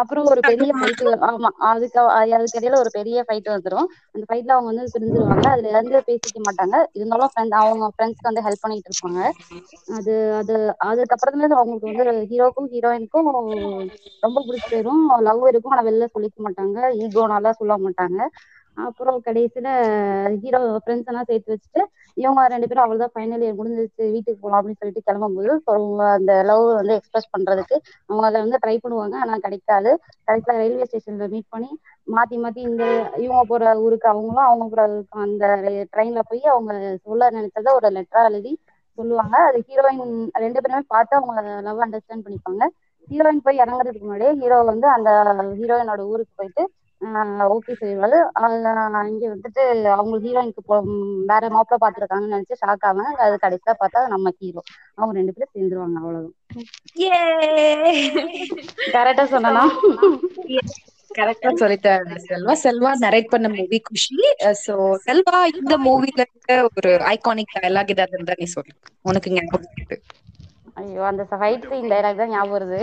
அப்புறம் 0.00 0.28
ஒரு 0.30 0.42
பெரிய 0.48 0.70
ஃபைட் 0.74 1.00
ஆமா 1.28 1.48
அதுக்கு 1.70 1.98
அதுக்கு 2.34 2.58
இடையில 2.58 2.78
ஒரு 2.82 2.90
பெரிய 2.96 3.24
ஃபைட் 3.26 3.48
வந்துரும். 3.54 3.84
அந்த 4.14 4.24
ஃபைட்ல 4.28 4.54
அவங்க 4.54 4.70
வந்து 4.72 4.94
பிரிஞ்சிருவாங்க. 4.94 5.44
அதுல 5.52 5.70
இருந்து 5.72 6.00
பேசிக்க 6.08 6.38
மாட்டாங்க. 6.46 6.76
இருந்தாலும் 6.92 7.32
அவங்க 7.60 7.86
ஃப்ரெண்ட்ஸ்க்கு 7.92 8.30
வந்து 8.30 8.44
ஹெல்ப் 8.46 8.64
பண்ணிட்டு 8.64 8.90
இருப்பாங்க. 8.90 9.20
அது 9.88 10.12
அது 10.40 10.54
அதுக்கப்புறத்துல 10.88 11.28
அவங்களுக்கு 11.58 11.90
வந்து 11.90 12.02
ஹீரோக்கும் 12.30 12.68
ஹீரோயினுக்கும் 12.72 13.28
ரொம்ப 14.22 14.38
பிடிச்சி 14.46 14.68
போயிடும் 14.68 15.02
லவ் 15.26 15.42
இருக்கும். 15.50 15.74
ஆனா 15.74 15.84
வெளில 15.84 16.06
சொல்லிக்க 16.14 16.38
மாட்டாங்க. 16.46 16.78
ஈகோனால 17.02 17.52
சொல்ல 17.60 17.74
மாட்டாங்க. 17.84 18.20
அப்புறம் 18.86 19.16
கடைசியில 19.26 19.68
ஹீரோ 20.42 20.60
ஃப்ரெண்ட்ஸ் 20.82 21.10
எல்லாம் 21.10 21.28
சேர்த்து 21.30 21.52
வச்சுட்டு 21.54 21.82
இவங்க 22.16 22.46
ரெண்டு 22.52 22.68
பேரும் 22.68 22.84
அவ்வளவுதான் 22.84 23.12
ஃபைனல் 23.14 23.42
இயர் 23.44 23.58
முடிஞ்சிருச்சு 23.58 24.04
வீட்டுக்கு 24.14 24.40
போகலாம் 24.42 24.58
அப்படின்னு 24.60 24.80
சொல்லிட்டு 24.80 25.04
கிளம்பும்போது 25.08 25.50
அவங்க 25.72 26.04
அந்த 26.18 26.32
லவ் 26.50 26.64
வந்து 26.80 26.94
எக்ஸ்பிரஸ் 26.98 27.32
பண்றதுக்கு 27.34 27.76
அவங்க 28.10 28.24
அதை 28.28 28.38
வந்து 28.44 28.60
ட்ரை 28.64 28.76
பண்ணுவாங்க. 28.84 29.16
ஆனா 29.22 29.36
கிடைக்காது. 29.46 29.90
கடைசியில 30.28 30.58
ரயில்வே 30.62 30.88
ஸ்டேஷன்ல 30.90 31.28
மீட் 31.34 31.52
பண்ணி 31.54 31.70
மாத்தி 32.06 32.36
மாத்தி 32.44 32.60
இந்த 32.70 32.84
இவங்க 33.24 33.42
போற 33.50 33.72
ஊருக்கு 33.84 34.08
அவங்களும் 34.12 34.48
அவங்க 34.48 34.66
போற 34.72 34.82
ஊருக்கு 34.92 35.24
அந்த 35.26 35.44
ட்ரெயின்ல 35.92 36.22
போய் 36.30 36.42
அவங்க 36.54 36.72
சொல்ல 37.06 37.30
நினைச்சத 37.38 37.74
ஒரு 37.78 37.90
லெட்டரா 37.96 38.22
எழுதி 38.30 38.52
சொல்லுவாங்க. 38.98 39.36
அது 39.48 39.58
ஹீரோயின் 39.68 40.14
ரெண்டு 40.44 40.60
பேருமே 40.62 40.82
பார்த்து 40.94 41.14
அவங்க 41.18 41.40
லவ் 41.68 41.82
அண்டர்ஸ்டாண்ட் 41.86 42.24
பண்ணிப்பாங்க. 42.26 42.62
ஹீரோயின் 43.08 43.44
போய் 43.46 43.60
இறங்குறதுக்கு 43.62 44.06
முன்னாடியே 44.06 44.32
ஹீரோ 44.40 44.56
வந்து 44.70 44.86
அந்த 44.96 45.10
ஹீரோயினோட 45.60 46.02
ஊருக்கு 46.12 46.34
போயிட்டு 46.40 46.62
ஓகே 47.54 47.72
சொல்லிடுவாரு 47.80 48.18
இங்க 49.10 49.24
வந்துட்டு 49.32 49.62
அவங்க 49.94 50.16
ஹீரோயினுக்கு 50.24 50.62
வேற 51.30 51.50
மாப்பிள்ள 51.54 51.78
பாத்துருக்காங்கன்னு 51.82 52.34
நினைச்சு 52.36 52.60
ஷாக் 52.62 52.86
ஆவாங்க 52.88 53.22
அது 53.26 53.36
கடைசியா 53.44 53.74
பார்த்தா 53.82 54.02
நம்ம 54.14 54.32
ஹீரோ 54.38 54.62
அவங்க 54.98 55.12
ரெண்டு 55.20 55.34
பேரும் 55.34 55.54
சேர்ந்துருவாங்க 55.54 55.98
அவ்வளவுதான். 56.02 56.36
கரெக்டா 58.94 59.24
சொன்னா 59.34 59.64
கரெக்டா 61.10 61.50
சொல்லிட்டாரு 61.60 62.16
செல்வா. 62.26 62.54
செல்வா 62.64 62.90
நரேட் 63.04 63.32
பண்ண 63.32 63.46
மூவி 63.54 63.78
குஷி. 63.88 64.16
சோ 64.64 64.74
செல்வா 65.06 65.38
இந்த 65.60 65.74
மூவில 65.86 66.18
இருக்க 66.18 66.50
ஒரு 66.70 66.90
ஐகானிக் 67.12 67.54
டயலாக் 67.56 67.92
ஏதாவது 67.94 68.16
இருந்தா 68.18 68.36
நீ 68.40 68.48
சொல்லு. 68.56 68.72
உனக்கு 69.04 69.32
ஞாபகம் 69.36 69.74
இருக்கு. 69.76 69.98
ஐயோ 70.80 71.02
அந்த 71.10 71.22
ஃபைட் 71.30 71.68
சீன் 71.70 71.90
டைலாக் 71.92 72.20
தான் 72.22 72.34
ஞாபகம் 72.34 72.54
வருது. 72.56 72.80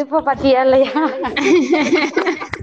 இப்ப 0.00 0.22
பாத்தியா 0.22 0.64
இல்லையா? 0.64 0.92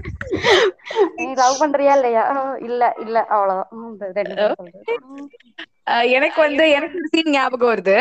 நீ 1.18 1.24
லவ் 1.40 1.60
பண்றியா 1.60 1.92
இல்லையா? 1.96 2.22
இல்ல 2.66 2.92
இல்ல 2.98 3.24
அவ்வளவுதான். 3.30 3.68
எனக்கு 6.16 6.42
வந்து 6.42 6.64
எனக்கு 6.76 6.96
ஒரு 6.96 7.06
சீன் 7.12 7.32
ஞாபகம் 7.32 7.72
வருது. 7.72 7.96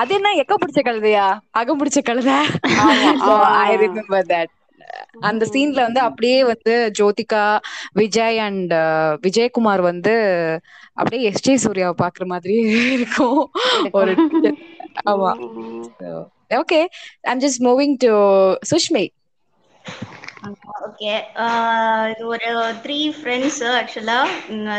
அது 0.00 0.16
என்ன 0.16 0.28
எக்க 0.40 0.56
பிடிச்ச 0.56 0.80
கழுதையா? 0.82 1.40
அகம் 1.60 1.80
பிடிச்ச 1.80 2.02
கழுதை? 2.02 2.36
ஆமா 3.24 3.36
ஐ 3.60 3.68
ஆஹ் 3.68 3.82
ரிமெம்பர் 3.82 4.26
தட் 4.32 4.50
அந்த 5.28 5.46
சீன்ல 5.52 5.86
வந்து 5.86 6.00
அப்படியே 6.06 6.50
வந்து 6.50 6.92
ஜோதிகா 6.98 7.58
விஜய் 7.94 8.40
அண்ட் 8.40 8.72
விஜயகுமார் 9.24 9.86
வந்து 9.86 10.14
அப்படியே 10.96 11.28
எஸ் 11.28 11.42
ஜே 11.42 11.58
சூர்யாவை 11.58 11.94
பாக்குற 11.98 12.26
மாதிரியே 12.26 12.62
இருக்கும். 12.96 13.50
ஒரு 13.98 14.14
ஆமா. 15.06 15.32
Okay 16.58 16.80
I'm 17.30 17.42
just 17.44 17.62
moving 17.68 17.96
to 18.00 18.12
Sushmi 18.70 19.04
okay 20.78 21.12
இது 22.10 22.22
ஒரு 22.28 22.48
த்ரீ 22.84 22.98
ஃப்ரெண்ட்ஸ் 23.16 23.60
ஆக்சுவலா 23.72 24.18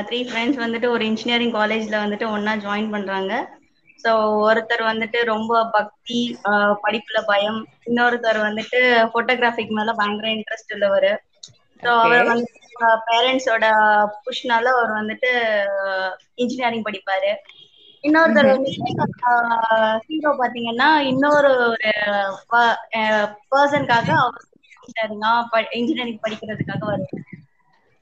த்ரீ 0.07 0.19
ஃப்ரெண்ட்ஸ் 0.25 0.61
வந்துட்டு 0.63 0.89
ஒரு 0.91 1.05
இன்ஜினியரிங் 1.09 1.55
காலேஜ்ல 1.55 1.97
வந்துட்டு 2.03 2.27
ஒண்ணா 2.33 2.55
ஜாயின் 2.63 2.93
பண்றாங்க. 2.93 3.33
ஸோ 3.99 4.11
ஒருத்தர் 4.45 4.83
வந்துட்டு 4.87 5.19
ரொம்ப 5.29 5.51
பக்தி 5.75 6.19
படிப்புல 6.83 7.19
பயம். 7.27 7.59
இன்னொருத்தர் 7.87 8.39
வந்துட்டு 8.47 8.79
போட்டோகிராஃபிக் 9.13 9.75
மேல 9.77 9.93
பயங்கர 9.95 10.29
இன்ட்ரெஸ்ட் 10.37 10.73
உள்ளவர். 10.75 11.11
ஸோ 11.83 11.89
அவர் 12.03 12.23
வந்து 12.27 12.47
பேரண்ட்ஸோட 13.05 13.65
புஷ்னால 14.25 14.65
அவர் 14.75 14.91
வந்துட்டு 14.97 15.29
இன்ஜினியரிங் 16.37 16.87
படிப்பாரு. 16.87 17.31
இன்னொருத்தர் 18.03 18.49
ஹீரோ 20.05 20.31
பாத்தீங்கன்னா 20.37 20.87
இன்னொரு 21.09 21.51
ஒரு 21.59 21.81
பர்சனுக்காக 23.51 24.09
அவர் 24.21 24.47
இன்ஜினியரிங் 25.71 26.23
படிக்கிறதுக்காக 26.23 26.83
வருவாரு. 26.85 27.19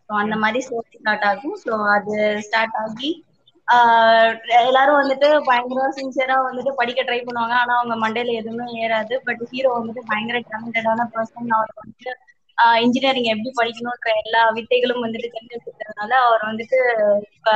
ஸோ 0.09 0.13
அந்த 0.15 0.35
மாதிரி 0.35 0.59
ஸ்டோரி 0.65 0.97
ஸ்டார்ட் 0.97 1.25
ஆகும். 1.25 1.57
ஸோ 1.63 1.73
அது 1.95 2.15
ஸ்டார்ட் 2.41 2.77
ஆகி 2.81 3.09
ஆஹ் 3.67 4.31
எல்லாரும் 4.62 4.99
வந்துட்டு 4.99 5.27
பயங்கர 5.45 5.89
சின்சியரா 5.97 6.38
வந்துட்டு 6.45 6.71
படிக்க 6.75 7.01
ட்ரை 7.03 7.19
பண்ணுவாங்க. 7.19 7.55
ஆனா 7.62 7.73
அவங்க 7.77 7.95
மண்டையில 7.97 8.33
எதுவுமே 8.33 8.67
ஏறாது. 8.79 9.15
பட் 9.25 9.43
ஹீரோ 9.51 9.71
வந்துட்டு 9.77 10.03
பயங்கர 10.05 10.39
டேலண்டடான 10.45 11.07
பர்சன் 11.13 11.57
அவர் 11.57 11.73
வந்துட்டு 11.81 12.12
இன்ஜினியரிங் 12.84 13.30
எப்படி 13.32 13.52
படிக்கணும்ன்ற 13.56 14.12
எல்லா 14.22 14.41
வித்தைகளும் 14.58 15.04
வந்துட்டு 15.04 15.28
தெரிஞ்சு 15.28 15.56
வச்சிருக்கிறதுனால 15.56 16.12
அவர் 16.24 16.43
வந்துட்டு 16.48 16.80
இப்ப 17.30 17.50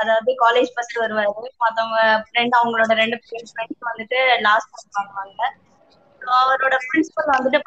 அதாவது 0.00 0.32
காலேஜ் 0.42 0.72
ஃபர்ஸ்ட் 0.74 1.00
வருவாரு. 1.02 1.32
மத்தவங்க 1.64 1.98
ஃப்ரெண்ட் 2.26 2.58
அவங்களோட 2.58 2.94
ரெண்டு 3.02 3.18
ஃப்ரெண்ட்ஸ் 3.22 3.56
வந்துட்டு 3.90 4.18
லாஸ்ட் 4.48 4.72
பண்ணுவாங்க 4.96 5.40
அவரோட 6.22 6.76
பிரின்சிபல் 6.86 7.32
வந்துட்டு 7.32 7.60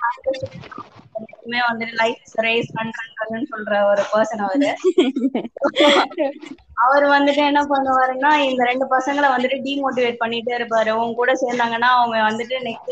எப்பவுமே 1.26 1.60
வந்துட்டு 1.68 1.96
லைஃப் 2.02 2.34
ரேஸ் 2.46 2.70
பண்றாங்கன்னு 2.76 3.50
சொல்ற 3.52 3.74
ஒரு 3.90 4.04
பர்சன் 4.12 4.44
அவரு. 4.46 4.70
அவர் 6.84 7.06
வந்துட்டு 7.08 7.42
என்ன 7.50 7.62
பண்ணுவாருன்னா 7.70 8.32
இந்த 8.46 8.62
ரெண்டு 8.70 8.86
பசங்களை 8.94 9.28
வந்துட்டு 9.32 9.58
டிமோட்டிவேட் 9.68 10.22
பண்ணிட்டே 10.24 10.54
இருப்பாரு. 10.58 10.92
உங்க 11.02 11.16
கூட 11.16 11.34
சேர்ந்தாங்கன்னா 11.44 11.90
அவங்க 11.96 12.18
வந்துட்டு 12.28 12.56
நெக்ஸ்ட் 12.66 12.92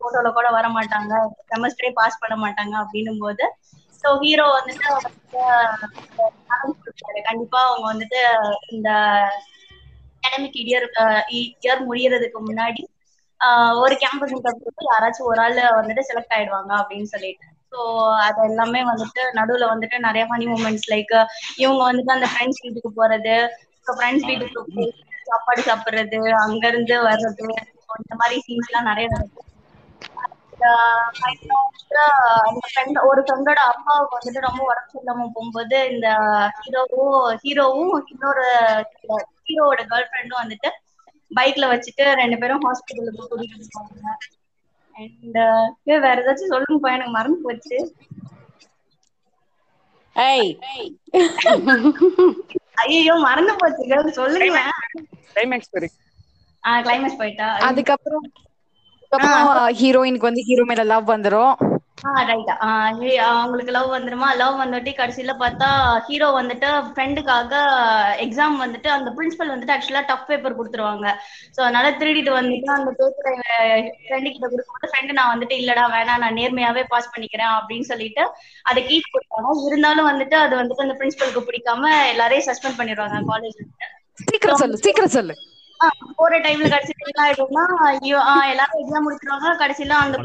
போட்டோல 0.00 0.30
கூட 0.32 0.48
வர 0.56 0.66
மாட்டாங்க. 0.76 1.12
செமஸ்டரே 1.50 1.90
பாஸ் 1.94 2.20
பண்ண 2.22 2.36
மாட்டாங்க 2.38 2.74
அப்படின்னும் 2.82 3.22
போது 3.24 3.46
ஸோ 4.04 4.08
ஹீரோ 4.22 4.46
வந்துட்டு 4.56 4.86
கண்டிப்பா 7.28 7.60
அவங்க 7.66 7.86
வந்துட்டு 7.92 8.20
இந்த 8.70 8.88
அகாடமிக் 10.16 10.58
இயர் 10.62 10.86
இயர் 11.36 11.82
முடியறதுக்கு 11.88 12.40
முன்னாடி 12.42 12.82
ஒரு 13.82 13.94
கேம்பஸ் 14.02 14.34
இன்டர்வியூக்கு 14.34 14.88
யாராச்சும் 14.88 15.30
ஒரு 15.30 15.40
ஆள் 15.42 15.58
வந்துட்டு 15.78 16.08
செலக்ட் 16.08 16.34
ஆயிடுவாங்க 16.36 16.72
அப்படின்னு 16.80 17.08
சொல்லிட்டு. 17.08 17.46
ஸோ 17.76 17.82
அது 18.24 18.40
எல்லாமே 18.48 18.80
வந்துட்டு 18.88 19.22
நடுவுல 19.38 19.64
வந்துட்டு 19.72 19.96
நிறைய 20.06 20.24
ஃபனி 20.28 20.46
மூமெண்ட்ஸ் 20.52 20.88
லைக் 20.88 21.14
இவங்க 21.58 21.80
வந்துட்டு 21.86 22.16
அந்த 22.16 22.28
ஃப்ரெண்ட்ஸ் 22.32 22.62
வீட்டுக்கு 22.64 22.92
போறது 22.94 23.36
ஃப்ரெண்ட்ஸ் 23.86 24.28
வீட்டுக்கு 24.30 24.62
போய் 24.70 24.90
சாப்பாடு 25.28 25.62
சாப்பிடுறது 25.64 26.20
அங்க 26.42 26.64
இருந்து 26.68 26.96
வர்றது 27.06 27.46
இந்த 28.00 28.14
மாதிரி 28.16 28.36
சீன்ஸ் 28.44 28.70
எல்லாம் 28.70 28.88
நிறைய 28.90 29.06
நடக்கும். 29.10 29.42
ஒரு 33.08 33.20
ஃப்ரெண்டோட 33.22 33.60
அப்பாவுக்கு 33.70 34.16
வந்துட்டு 34.16 34.46
ரொம்ப 34.46 34.60
உடம்பு 34.64 34.88
சரியில்லாம 34.88 35.26
போகும்போது 35.28 35.78
இந்த 35.92 36.08
ஹீரோவும் 36.58 37.14
ஹீரோவும் 37.42 37.94
இன்னொரு 38.12 38.46
ஹீரோவோட 39.42 39.80
கேர்ள் 39.84 40.08
ஃப்ரெண்டும் 40.08 40.42
வந்துட்டு 40.42 40.70
பைக்ல 41.30 41.64
வச்சுட்டு 41.70 42.04
ரெண்டு 42.20 42.38
பேரும் 42.38 42.64
ஹாஸ்பிட்டலுக்கு 42.66 43.22
கூட்டிட்டு 43.24 43.68
போவாங்க. 43.70 44.10
அண்ட் 44.96 45.38
வேற 46.02 46.16
ஏதாச்சும் 46.16 46.52
சொல்லுங்கப்பா 46.52 46.94
எனக்கு 46.94 47.16
மறந்து 47.16 47.40
போச்சு. 47.42 47.78
ஏய். 50.70 50.90
ஐயோ 52.82 53.14
மறந்து 53.24 53.52
போச்சு 53.56 53.84
சொல்லுங்க. 54.14 54.58
கிளைமேக்ஸ் 56.82 57.20
போயிட்டா. 57.20 57.48
அதுக்கப்புறம் 57.68 58.26
ஹீரோயினுக்கு 59.80 60.28
வந்து 60.28 60.46
ஹீரோ 60.48 60.64
மேல 60.64 60.84
லவ் 60.84 61.06
வந்துரும். 61.08 61.54
அவங்களுக்கு 61.98 63.72
லவ் 63.72 63.94
வந்துருமா? 63.94 64.28
லவ் 64.36 64.60
வந்துட்டு 64.62 64.90
கடைசியில 64.98 65.32
பார்த்தா 65.42 65.68
ஹீரோ 66.06 66.28
வந்துட்டு 66.36 66.68
ஃப்ரெண்டுக்காக 66.88 67.52
எக்ஸாம் 68.24 68.56
வந்துட்டு 68.64 68.88
அந்த 68.88 69.10
பிரின்சிபல் 69.16 69.52
வந்துட்டு 69.52 69.74
ஆக்சுவலா 69.74 70.02
டஃப் 70.10 70.28
பேப்பர் 70.28 70.58
கொடுத்துருவாங்க. 70.58 71.06
சோ 71.54 71.60
அதனால 71.66 71.90
திருடிட்டு 72.00 72.32
வந்துட்டு 72.38 72.70
அந்த 72.76 72.90
பேப்பரை 73.00 73.34
ஃப்ரெண்டு 74.00 74.28
கிட்ட 74.28 74.46
கொடுக்கும்போது 74.46 74.90
ஃப்ரெண்டு 74.92 75.18
நான் 75.18 75.32
வந்துட்டு 75.34 75.56
இல்லடா 75.62 75.84
வேணா 75.94 76.16
நான் 76.24 76.38
நேர்மையாவே 76.40 76.84
பாஸ் 76.92 77.12
பண்ணிக்கிறேன் 77.14 77.54
அப்படின்னு 77.58 77.90
சொல்லிட்டு 77.92 78.24
அதை 78.64 78.82
கீட் 78.90 79.12
கொடுத்தாங்க 79.12 79.34
இருந்தாலும் 79.68 80.10
வந்துட்டு 80.10 80.38
அது 80.44 80.54
வந்துட்டு 80.60 80.86
அந்த 80.86 80.96
பிரின்சிபலுக்கு 81.00 81.46
பிடிக்காம 81.48 81.82
எல்லாரையும் 82.12 82.48
சஸ்பெண்ட் 82.50 82.80
பண்ணிடுவாங்க 82.80 83.20
காலேஜ் 83.32 83.60
சீக்கிரம் 84.18 84.60
சொல்லு 84.60 84.76
சீக்கிரம் 84.84 85.16
சொல்லு. 85.16 85.34
போற 86.18 86.38
டைம்ல 86.38 86.68
கடைசியில 86.68 87.04
என்ன 87.04 87.22
ஆயிடும்னா 87.24 87.62
ஐயோ 87.86 88.18
எல்லாரும் 88.50 88.78
எக்ஸாம் 88.80 89.04
முடிச்சிருவாங்க. 89.06 89.48
கடைசியில 89.62 89.96
அந்த 90.04 90.16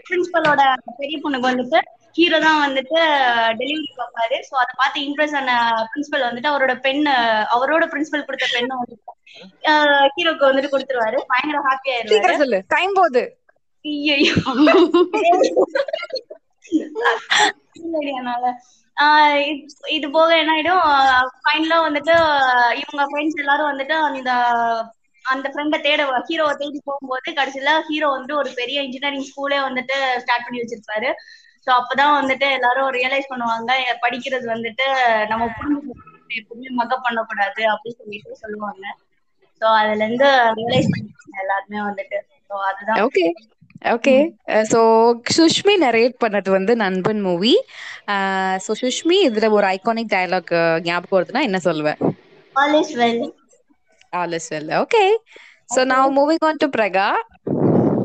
பிரின்சிபலோட 0.00 0.62
பெரிய 0.98 1.16
பொண்ணுக்கு 1.22 1.50
வந்துட்டு 1.50 1.78
ஹீரோ 2.16 2.38
தான் 2.40 2.64
வந்துட்டு 2.64 2.98
டெலிவரி 3.58 3.88
பார்ப்பாரு 3.98 4.36
சோ 4.48 4.54
அதை 4.62 4.72
பார்த்து 4.76 5.04
இம்ப்ரெஸ் 5.06 5.34
ஆன 5.40 5.50
பிரின்சிபல் 5.90 6.26
வந்துட்டு 6.28 6.52
அவரோட 6.52 6.74
பெண் 6.80 7.02
அவரோட 7.56 7.84
பிரின்சிபல் 7.92 8.26
கொடுத்த 8.28 8.46
பெண்ணை 8.54 8.76
வந்துட்டு 8.76 9.12
ஹீரோக்கு 10.14 10.48
வந்துட்டு 10.48 10.70
கொடுத்துருவாரு. 10.72 11.18
பயங்கர 11.32 11.58
ஹாப்பி 11.66 11.88
ஆயிருவாரு 11.94 12.60
டைம் 12.70 12.92
போகுது. 12.98 13.22
ஐயையோ. 13.84 14.34
இது- 19.44 19.88
இது 19.88 20.10
போக 20.10 20.38
என்ன 20.38 20.52
ஆயிடும் 20.52 20.84
ஃபைனலா 21.42 21.88
வந்துட்டு 21.88 22.14
இவங்க 22.74 23.02
ஃப்ரெண்ட்ஸ் 23.06 23.38
எல்லாரும் 23.38 23.70
வந்துட்டு 23.70 23.92
அந்த 23.92 24.30
அந்த 25.24 25.48
ஃப்ரெண்டை 25.48 25.80
தேட 25.80 26.02
ஹீரோவை 26.28 26.54
தேடி 26.56 26.80
போகும்போது 26.84 27.32
கடைசியில 27.32 27.82
ஹீரோ 27.88 28.10
வந்துட்டு 28.10 28.32
ஒரு 28.32 28.52
பெரிய 28.54 28.82
இன்ஜினியரிங் 28.82 29.28
ஸ்கூலே 29.30 29.58
வந்துட்டு 29.60 30.18
ஸ்டார்ட் 30.18 30.44
பண்ணி 30.44 30.60
வச்சிருப்பாரு. 30.60 31.08
ஸோ 31.66 31.70
அப்பதான் 31.72 32.18
வந்துட்டு 32.20 32.52
எல்லாரும் 32.52 32.90
ரியலைஸ் 32.90 33.30
பண்ணுவாங்க 33.30 33.72
படிக்கிறது 34.02 34.46
வந்துட்டு 34.46 34.86
நம்ம 35.26 35.46
குடும்பத்துல 35.46 36.02
எப்பவுமே 36.30 36.68
மக்கப் 36.70 37.02
பண்ணக்கூடாது 37.02 37.62
அப்படின்னு 37.72 37.98
சொல்லிட்டு 37.98 38.36
சொல்லுவாங்க. 38.36 38.84
ஸோ 39.60 39.64
அதுல 39.64 40.04
இருந்து 40.04 40.28
ரியலைஸ் 40.54 40.92
பண்ணிருக்காங்க 40.92 41.40
எல்லாருமே 41.40 41.80
வந்துட்டு. 41.80 42.18
ஸோ 42.50 42.54
அதுதான். 42.62 42.98
ஓகே 43.92 44.14
சோ 44.70 44.80
சுஷ்மி 45.36 45.74
நரேட் 45.82 46.14
பண்ணது 46.20 46.48
வந்து 46.50 46.72
நண்பன் 46.76 47.20
மூவி 47.22 47.54
சோ 48.64 48.72
சுஷ்மி 48.80 49.16
இதுல 49.26 49.48
ஒரு 49.52 49.66
ஐகானிக் 49.72 50.12
டயலாக் 50.12 50.52
ஞாபகம் 50.84 51.16
வருதுன்னா 51.16 51.42
என்ன 51.42 51.58
சொல்லுவ? 51.64 51.88
All 52.56 52.76
is 52.80 52.94
well 52.96 53.22
all 54.12 54.34
is 54.34 54.50
well 54.52 54.70
okay 54.80 55.02
so 55.68 55.80
now 55.90 56.04
moving 56.18 56.44
on 56.48 56.62
to 56.62 56.68
Praga 56.74 57.08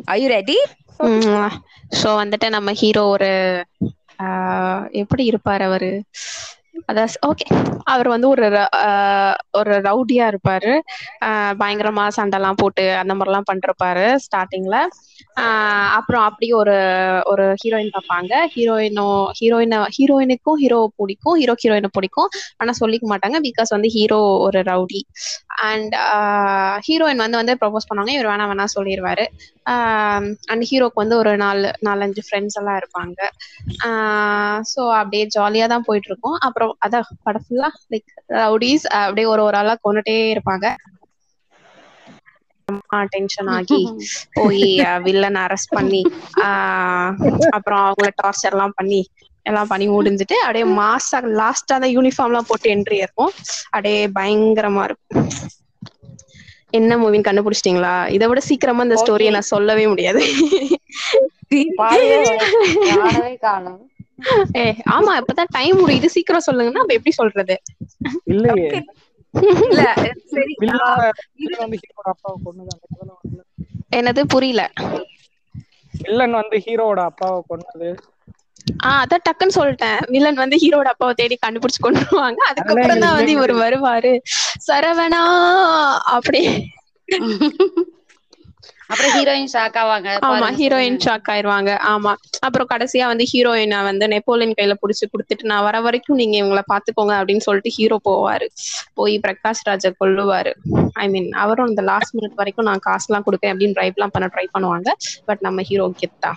are 0.07 0.21
you 0.21 0.29
ready 0.31 0.59
so 1.95 2.09
வந்துட்டு 2.19 2.47
நம்ம 2.51 2.71
ஹீரோ 2.79 3.03
ஒரு 3.09 3.31
ஆஹ், 4.19 4.83
எப்படி 5.01 5.23
இருப்பார் 5.25 5.63
அவரு? 5.67 5.91
அதான் 6.87 7.13
ஓகே 7.27 7.47
அவர் 7.83 8.07
வந்து 8.07 8.27
ஒரு 8.29 8.43
ர- 8.49 9.33
ஒரு 9.51 9.73
ரவுடியா 9.81 10.25
இருப்பாரு. 10.31 10.73
பயங்கரமா 11.61 12.05
சண்டைலாம் 12.17 12.59
போட்டு 12.61 12.95
அந்த 12.95 13.13
மாதிரிலாம் 13.13 13.49
பண்ணிருப்பாரு 13.51 14.05
ஸ்டார்டிங்ல 14.25 14.77
அப்புறம் 15.97 16.23
அப்படியே 16.23 16.53
ஒரு 16.53 16.75
ஒரு 17.25 17.45
ஹீரோயின் 17.63 17.91
பார்ப்பாங்க. 17.97 18.31
ஹீரோயினோ 18.55 19.07
ஹீரோயினை 19.39 19.79
ஹீரோயினுக்கும் 19.97 20.57
ஹீரோ 20.63 20.91
பிடிக்கும் 20.95 21.35
ஹீரோ 21.35 21.55
ஹீரோயினை 21.63 21.89
பிடிக்கும். 21.91 22.29
ஆனா 22.57 22.71
சொல்லிக்க 22.79 23.05
மாட்டாங்க 23.13 23.37
பிகாஸ் 23.47 23.73
வந்து 23.75 23.87
ஹீரோ 23.87 24.19
ஒரு 24.47 24.59
ரவுடி. 24.61 25.01
அண்ட் 25.61 25.95
ஹீரோயின் 26.87 27.21
வந்து 27.25 27.37
வந்து 27.41 27.57
ப்ரப்போஸ் 27.61 27.89
பண்ணுவாங்க. 27.89 28.11
இவர் 28.17 28.29
வேணா 28.31 28.45
வேணா 28.51 28.65
சொல்லிடுவாரு 28.75 29.25
அண்ட் 30.51 30.63
ஹீரோக்கு 30.71 30.99
வந்து 31.01 31.17
ஒரு 31.17 31.37
நாலு 31.37 31.67
நாலஞ்சு 31.85 32.21
ஃப்ரெண்ட்ஸ் 32.27 32.57
எல்லாம் 32.59 32.79
இருப்பாங்க. 32.81 33.19
ஸோ 34.71 34.81
அப்படியே 34.91 35.25
ஜாலியாக 35.25 35.73
தான் 35.73 35.85
போயிட்டு 35.85 36.09
இருக்கும். 36.11 36.37
அப்புறம் 36.41 36.75
அதான் 36.81 37.07
படம் 37.23 37.45
ஃபுல்லாக 37.45 37.79
லைக் 37.91 38.09
ரவுடிஸ் 38.35 38.85
அப்படியே 38.99 39.27
ஒரு 39.27 39.43
ஒரு 39.43 39.57
ஆளாக 39.57 39.81
கொண்டுட்டே 39.83 40.17
இருப்பாங்க. 40.33 40.65
டென்ஷன் 43.11 43.49
ஆகி 43.49 43.79
போய் 44.33 44.65
வில்லன் 45.05 45.39
அரெஸ்ட் 45.43 45.75
பண்ணி 45.77 46.01
அப்புறம் 47.57 47.81
அவங்கள 47.85 48.09
டார்ச்சர் 48.21 48.51
எல்லாம் 48.51 48.75
பண்ணி 48.75 49.01
எல்லாம் 49.45 49.69
பண்ணி 49.69 49.85
முடிஞ்சுட்டு 49.89 50.35
அப்படியே 50.39 50.65
மாசா 50.79 51.19
லாஸ்டா 51.39 51.77
அந்த 51.77 51.89
யூனிஃபார்ம் 51.89 52.31
எல்லாம் 52.31 52.49
போட்டு 52.49 52.73
என்ட்ரி 52.73 52.97
இருக்கும் 53.01 53.31
அப்படியே 53.67 54.01
பயங்கரமா 54.17 54.83
இருக்கும். 54.83 55.27
என்ன 56.77 56.97
மூவின்னு 56.97 57.27
கண்டுபிடிச்சிட்டீங்களா? 57.27 57.93
இதை 58.15 58.27
விட 58.27 58.41
சீக்கிரமா 58.47 58.83
இந்த 58.83 58.97
ஸ்டோரியை 59.01 59.31
நான் 59.31 59.51
சொல்லவே 59.53 59.85
முடியாது. 59.87 60.21
காணும். 63.41 63.79
ஏ 64.57 64.63
ஆமா 64.95 65.11
இப்பதான் 65.19 65.53
டைம் 65.53 65.77
முடியுது 65.81 66.07
சீக்கிரம் 66.15 66.47
சொல்லுங்கன்னா 66.47 66.83
அப்ப 66.83 66.97
எப்படி 66.97 67.13
சொல்றது? 67.15 67.55
இல்லையே. 68.31 68.71
இல்ல 69.63 69.81
சரி 70.31 70.53
என்னது 73.97 74.21
புரியல. 74.33 74.61
வில்லன் 76.01 76.35
வந்து 76.37 76.57
ஹீரோவோட 76.63 77.01
அப்பாவை 77.09 77.39
கொன்னது. 77.43 77.89
ஆஹ் 78.83 78.99
அதான் 79.01 79.23
டக்குன்னு 79.25 79.55
சொல்லிட்டேன். 79.55 79.99
வில்லன் 80.13 80.41
வந்து 80.41 80.57
ஹீரோட 80.61 80.87
அப்பாவை 80.93 81.13
தேடி 81.15 81.35
கண்டுபிடிச்சு 81.37 81.81
கொண்டுருவாங்க. 81.81 82.39
அதுக்கப்புறம் 82.49 83.03
தான் 83.03 83.17
வந்து 83.17 83.33
இவர் 83.37 83.53
வருவாரு. 83.63 84.13
சரவணா 84.67 85.23
அப்படி 86.15 86.41
அப்புறம் 88.91 89.13
ஹீரோயின் 89.15 89.51
ஷாக் 89.53 89.77
ஆவாங்க 89.81 90.09
ஆமா 90.27 90.47
ஹீரோயின் 90.59 90.99
ஷாக் 90.99 91.29
ஆயிருவாங்க. 91.29 91.71
ஆமா. 91.91 92.11
அப்புறம் 92.39 92.69
கடைசியா 92.71 93.05
வந்து 93.05 93.25
ஹீரோயினை 93.31 93.79
வந்து 93.83 94.07
நெப்போலியன் 94.07 94.55
கையில 94.57 94.75
புடிச்சு 94.81 95.05
கொடுத்துட்டு 95.07 95.43
நான் 95.43 95.63
வர 95.63 95.79
வரைக்கும் 95.81 96.15
நீங்க 96.15 96.35
இவங்களை 96.37 96.63
பாத்துக்கோங்க 96.71 97.13
அப்படின்னு 97.19 97.45
சொல்லிட்டு 97.47 97.69
ஹீரோ 97.69 97.97
போவாரு. 98.05 98.47
போய் 98.93 99.15
பிரகாஷ் 99.25 99.65
ராஜை 99.69 99.91
கொல்லுவாரு. 99.99 100.53
ஐ 100.95 101.07
மீன் 101.09 101.29
அவரும் 101.43 101.67
இந்த 101.67 101.83
லாஸ்ட் 101.83 102.15
மினிட் 102.17 102.39
வரைக்கும் 102.41 102.69
நான் 102.69 102.85
காசுலாம் 102.89 103.25
கொடுக்கேன் 103.27 103.53
அப்படின்னு 103.53 103.77
ட்ரைவ் 103.77 103.93
எல்லாம் 103.93 104.15
பண்ண 104.15 104.29
ட்ரை 104.33 104.45
பண்ணுவாங்க. 104.55 104.89
பட் 105.25 105.41
நம்ம 105.41 105.61
ஹீரோ 105.61 105.87
கெத்தா 106.01 106.33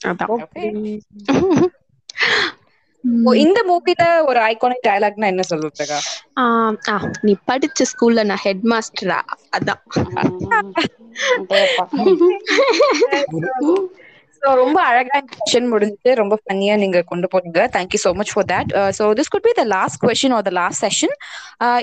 அதான். 0.00 0.34
இந்த 3.42 3.60
மூவில 3.68 4.02
ஒரு 4.26 4.40
ஐகானிக் 4.48 4.86
டயலாக்னா 4.86 5.26
என்ன 5.26 5.44
ஆ, 6.88 6.94
நீ 7.22 7.32
படிச்ச 7.48 7.86
ஸ்கூல்ல 7.90 8.24
நான் 8.26 8.42
ஹெட் 8.44 8.64
மாஸ்டரா 8.70 9.18
அதான் 9.56 9.82
ரொம்ப 14.42 14.78
அழகா 14.82 15.18
கொஸ்டின் 15.30 15.66
முடிஞ்சு 15.68 16.10
ரொம்ப 16.14 16.34
ஃபன்னியா 16.40 16.74
நீங்க 16.76 16.98
கொண்டு 17.02 17.26
போனீங்க. 17.32 17.62
Thank you 17.74 17.98
so 17.98 18.10
much 18.14 18.32
for 18.32 18.46
that 18.46 18.70
so 18.98 19.06
this 19.18 19.30
could 19.30 19.44
be 19.44 19.52
the 19.52 19.64
last 19.72 19.98
question 20.02 20.34
or 20.34 20.46
the 20.46 20.52
last 20.54 20.82
session 20.84 21.14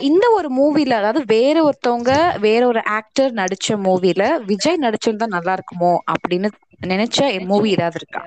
இந்த 0.02 0.26
ஒரு 0.30 0.50
மூவில 0.52 0.96
அதாவது 1.00 1.22
வேற 1.28 1.56
ஒருத்தவங்க 1.64 2.14
வேற 2.40 2.62
ஒரு 2.68 2.82
ஆக்டர் 2.96 3.32
நடிச்ச 3.34 3.78
மூவில 3.86 4.22
விஜய் 4.46 4.84
நடிச்சிருந்தா 4.86 5.28
நல்லா 5.36 5.56
இருக்குமோ 5.58 5.94
அப்படின்னு 6.14 6.50
நினைச்ச 6.88 7.20
மூவி 7.48 7.70
ஏதாவது 7.78 8.00
இருக்கா? 8.02 8.24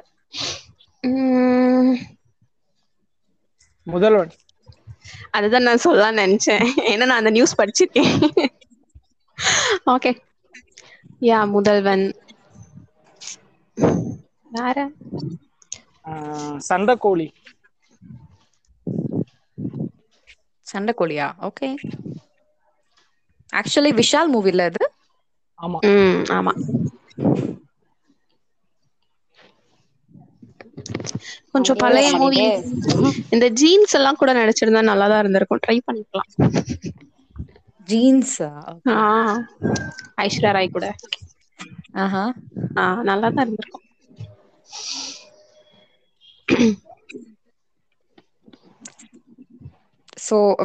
முதல்வன். 3.90 4.30
அதுதான் 5.30 5.62
நான் 5.62 5.76
சொல்ல 5.76 6.12
நினைச்சேன். 6.12 6.68
ஏன்னா 6.76 7.06
நான் 7.06 7.18
அந்த 7.18 7.30
நியூஸ் 7.30 7.60
படிச்சிருக்கேன். 7.60 8.46
Okay 9.86 10.18
yeah 11.20 11.50
Mudhalvan. 11.50 12.14
வேற? 14.50 14.90
ஆஹ் 16.04 16.60
சண்டைக்கோழி. 16.68 17.30
சண்டைக்கோழியா? 20.72 21.32
ஓகே 21.40 21.74
ஆக்சுவலி 23.56 24.02
விஷால் 24.02 24.30
மூவில 24.32 24.58
அது? 24.58 24.92
ஆமா. 25.62 25.78
ஆமா. 26.30 26.52
கொஞ்சம் 31.54 31.78
பழைய 31.82 32.08
மூவி 32.20 32.44
இந்த 33.34 33.46
ஜீன்ஸ் 33.60 33.96
எல்லாம் 33.98 34.20
கூட 34.20 34.32
நடிச்சிருந்தா 34.38 34.82
நல்லா 34.90 35.06
தான் 35.12 35.22
இருந்திருக்கும். 35.22 35.62
ட்ரை 35.64 35.76
பண்ணிக்கலாம். 35.88 36.30
ஜீன்ஸா 37.88 38.50
ஆ 38.94 38.98
ஐஸ்வர்யா 40.24 40.52
ராய் 40.56 40.74
கூட. 40.76 40.86
ஆஹா. 42.04 42.24
ஆ 42.80 42.84
நல்லா 43.10 43.28
தான் 43.30 43.44
இருந்திருக்கும் 43.46 43.86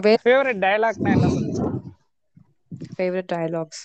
வேற 0.06 0.18
ஃபேவரட் 0.26 0.62
டயலாக்னா 0.66 1.12
என்ன 1.16 1.30
சொல்லுங்க 1.36 1.72
ஃபேவரட் 2.96 3.30
டயலாக்ஸ் 3.34 3.84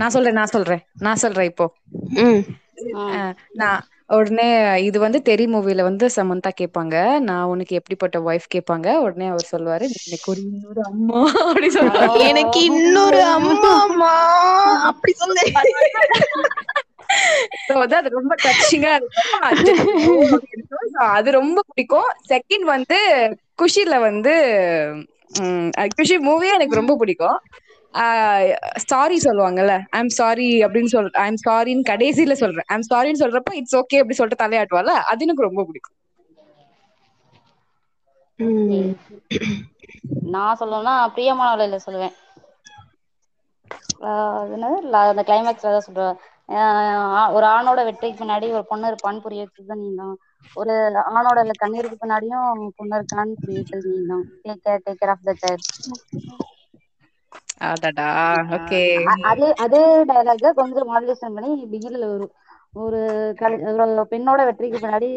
நான் 0.00 0.12
சொல்றேன் 0.14 0.36
நான் 0.38 0.52
சொல்றேன். 0.54 0.82
நான் 1.06 1.20
சொல்றேன் 1.22 1.48
இப்போ. 1.52 1.66
நான் 3.60 3.80
உடனே 4.10 4.46
இது 4.86 4.98
வந்து 5.00 5.18
தெரி 5.22 5.44
மூவில 5.46 5.82
வந்து 5.82 6.06
சமந்தா 6.16 6.50
கேட்பாங்க 6.60 6.94
நான் 7.20 7.44
உனக்கு 7.44 7.74
எப்படிப்பட்ட 7.76 8.18
ஒய்ஃப் 8.22 8.48
கேட்பாங்க 8.54 8.88
உடனே 9.02 9.26
அவர் 9.28 9.50
சொல்லுவாரு 9.50 9.86
"நீ 9.88 9.98
எனக்கு 10.06 10.30
ஒரு 10.32 10.40
இன்னொரு 10.46 10.82
அம்மா. 10.88 11.20
அப்படி 11.50 11.68
சொல்லுவாரு 11.76 12.22
எனக்கு 12.30 12.60
இன்னொரு 12.70 13.20
அம்மா 13.30 13.72
அம்மா 13.80 14.12
அப்படி 14.88 15.12
சொல்லு. 15.14 15.42
வந்து 17.82 17.96
அது 17.98 18.08
ரொம்ப 18.18 18.34
டச்சிங்கா 18.44 18.92
இருக்கும். 18.94 19.30
அது 21.12 21.30
ரொம்ப 21.38 21.60
பிடிக்கும். 21.68 22.10
செகண்ட் 22.28 22.66
வந்து 22.74 22.98
குஷில 23.58 23.94
வந்து 24.00 24.34
குஷி 25.96 26.16
மூவியே 26.20 26.52
எனக்கு 26.54 26.80
ரொம்ப 26.80 26.94
பிடிக்கும். 26.96 27.38
சாரி 28.90 29.16
சொல்லுவாங்கல்ல. 29.24 29.74
ஐம் 29.98 30.12
சாரி 30.18 30.48
அப்படின்னு 30.66 30.92
சொல் 30.94 31.10
ஐம் 31.26 31.40
சாரின்னு 31.46 31.88
கடைசியில 31.90 32.34
சொல்றேன். 32.42 32.68
ஐம் 32.74 32.88
சாரின்னு 32.90 33.22
சொல்றப்ப 33.24 33.54
இட்ஸ் 33.60 33.78
ஓகே 33.80 34.00
அப்படி 34.02 34.18
சொல்லிட்டு 34.18 34.44
தலையாட்டுவால 34.44 34.94
அது 35.12 35.24
எனக்கு 35.26 35.48
ரொம்ப 35.48 35.64
பிடிக்கும். 35.68 35.96
நான் 40.34 40.58
சொல்லணும்னா 40.60 40.94
பிரியமானவளையில 41.16 41.78
சொல்லுவேன். 41.86 42.14
அந்த 45.10 45.22
கிளைமேக்ஸ்ல 45.28 45.72
தான் 45.74 45.86
சொல்றேன். 45.88 46.16
ஒரு 47.36 47.46
ஆணோட 47.54 47.80
வெற்றிக்கு 47.88 48.20
பின்னாடி 48.20 48.46
ஒரு 48.58 48.64
பொண்ணு 48.70 48.90
இருப்பான்னு 48.90 49.24
புரிய 49.26 49.42
வச்சது 49.44 49.76
நீ 49.82 49.88
தான் 50.00 50.14
ஒரு 50.56 50.74
ஆணோட 51.16 51.40
கண்ணீருக்கு 51.62 52.00
பின்னாடியும் 52.02 52.48
பொண்ணு 52.78 52.94
இருக்கான்னு 53.00 53.40
புரிய 53.42 53.60
வச்சது 53.60 53.90
நீ 53.96 54.02
தான் 54.12 54.24
take 54.46 54.64
care 54.66 54.84
take 54.86 55.00
care 55.02 55.14
of 55.14 55.26
the 55.28 55.34
child 55.42 55.68
அடடா 57.58 58.34
ஓகே. 58.34 59.02
அதே 59.02 59.52
அதே 59.52 60.04
டைலாக் 60.04 60.52
கொஞ்சம் 60.52 60.96
மாடுலேஷன் 60.96 61.34
பண்ணி 61.34 61.78
வரும் 61.90 62.32
ஒரு 62.72 63.34
கல்- 63.40 63.72
ஒரு 63.72 64.06
பெண்ணோட 64.10 64.44
வெற்றிக்கு 64.44 64.78
பின்னாடி 64.78 65.10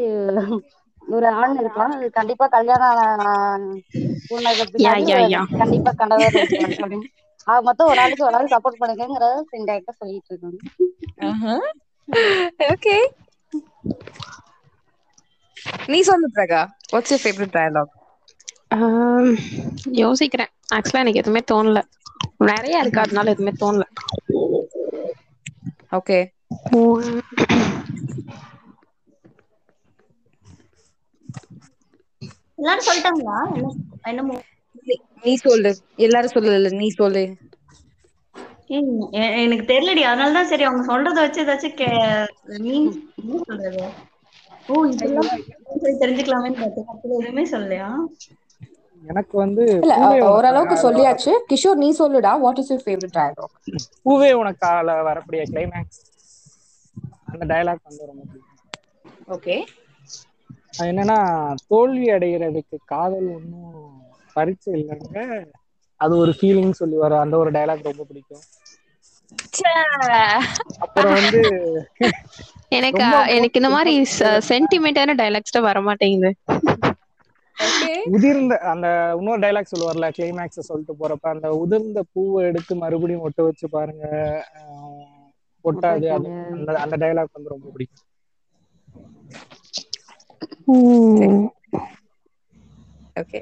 ஒரு 1.07 1.27
ஆண் 1.27 1.57
இருக்கலாம் 1.59 1.91
அது 1.91 2.09
கண்டிப்பா 2.09 2.47
கல்யாணம். 2.47 3.79
கண்டிப்பா 5.57 5.91
இருப்பாங்க 5.97 6.27
அப்படின்னு. 6.59 7.01
மொத்தம் 7.61 7.87
ஒரு 7.87 7.99
ஆளுக்கு 7.99 8.25
ஒரு 8.25 8.35
ஆள் 8.35 8.47
சப்போர்ட் 8.47 8.83
பண்ணுங்கிறத 8.83 9.41
இன்டெரக்டா 9.51 9.89
சொல்லிட்டு 9.89 10.39
இருக்காங்க. 11.19 11.61
ஓகே. 12.59 13.07
நீ 15.87 16.01
சொல்லு 16.01 16.29
Praga. 16.35 16.67
What's 16.93 17.09
your 17.09 17.23
favourite 17.23 17.53
dialogue 17.53 18.01
ஆம், 18.69 19.35
யோசிக்கிறேன். 19.91 20.51
ஆக்சுவலா 20.75 21.05
எனக்கு 21.05 21.23
எதுவுமே 21.23 21.39
தோணல. 21.51 21.81
நிறைய 22.37 22.79
இருக்கு 22.79 22.99
அதனால 22.99 23.31
எதுவுமே 23.31 23.55
தோணல. 23.59 23.83
ஓகே. 25.91 26.31
எல்லாரும் 32.55 32.85
சொல்லிட்டாங்களா? 32.85 33.53
என்ன 33.53 33.73
என்னமோ. 34.03 34.41
நீ 35.23 35.35
சொல்லு. 35.35 35.77
எல்லாரும் 35.95 36.31
சொல்லல 36.31 36.75
நீ 36.75 36.87
சொல்லு. 36.87 37.35
ஏய், 38.67 39.07
எ- 39.11 39.41
எனக்கு 39.41 39.73
தெரியலடி. 39.73 39.97
அதனாலதான் 39.97 40.43
சரி 40.43 40.63
அவங்க 40.63 40.97
சொல்றத 40.97 41.13
வச்சு 41.13 41.45
ஏதாச்சும் 41.45 41.73
கே 41.73 41.85
மீன்ஸ் 42.47 43.13
என்ன 43.15 43.41
சொல்றது? 43.45 43.89
ஓ 44.67 44.85
இதெல்லாம் 44.85 45.21
சரி. 45.21 45.43
தெரிஞ்சுக்கலாமேன்னு 45.81 46.59
பார்த்தேன். 46.59 46.85
அப்படி 46.87 47.15
எதுவுமே 47.17 47.49
சொல்லலையா? 47.49 47.95
எனக்கு 49.03 49.35
வந்து 49.41 49.63
ஓரளவுக்கு 50.31 50.77
சொல்லியாச்சு. 50.85 51.31
கிஷோர் 51.51 51.81
நீ 51.83 51.89
சொல்லுடா. 52.01 52.33
What 52.45 52.59
is 52.61 52.71
your 52.71 52.85
favourite 52.85 53.15
dialogue 53.17 53.53
பூவே 54.05 54.29
உனக்கால 54.41 54.95
வரக்கூடிய 55.07 55.43
கிளைமேக்ஸ் 55.51 56.01
அந்த 57.29 57.43
டயலாக் 57.51 57.87
வந்து 57.87 58.09
ரொம்ப 58.09 58.23
பிடிக்கும். 58.25 58.49
ஓகே 59.35 59.57
அது 60.73 60.87
என்னன்னா 60.91 61.17
தோல்வி 61.71 62.07
அடைகிறதுக்கு 62.15 62.77
காதல் 62.91 63.27
ஒன்றும் 63.35 63.77
பரீட்சை 64.35 64.71
இல்லைங்க 64.77 65.19
அது 66.01 66.13
ஒரு 66.17 66.31
ஃபீலிங் 66.37 66.79
சொல்லி 66.81 66.97
வர 67.03 67.19
அந்த 67.23 67.35
ஒரு 67.41 67.51
டயலாக் 67.55 67.89
ரொம்ப 67.89 68.05
பிடிக்கும். 68.09 68.45
அப்புறம் 70.85 71.15
வந்து 71.17 71.41
எனக்கு 72.77 73.03
எனக்கு 73.35 73.59
இந்த 73.61 73.69
மாதிரி 73.75 73.93
சென்டிமெண்டான 74.49 75.15
டைலாக்ஸ் 75.19 75.57
வர 75.67 75.79
மாட்டேங்குது 75.87 76.31
உதிர்ந்த 78.11 78.53
அந்த 78.71 78.87
இன்னொரு 79.17 79.41
டைலாக் 79.43 79.71
சொல்லுவார்ல 79.71 80.07
கிளைமேக்ஸ் 80.15 80.67
சொல்லிட்டு 80.67 80.93
போறப்ப 80.99 81.27
அந்த 81.33 81.49
உதிர்ந்த 81.61 82.01
பூவை 82.11 82.41
எடுத்து 82.45 82.75
மறுபடியும் 82.75 83.25
ஒட்ட 83.27 83.41
வச்சு 83.43 83.67
பாருங்க. 83.69 84.05
ஒட்டாது. 85.65 86.07
அந்த 86.15 86.29
அந்த 86.83 86.95
டைலாக் 87.03 87.35
வந்து 87.35 87.53
ரொம்ப 87.53 87.67
பிடிக்கும். 87.69 88.03
ஓகே 93.15 93.39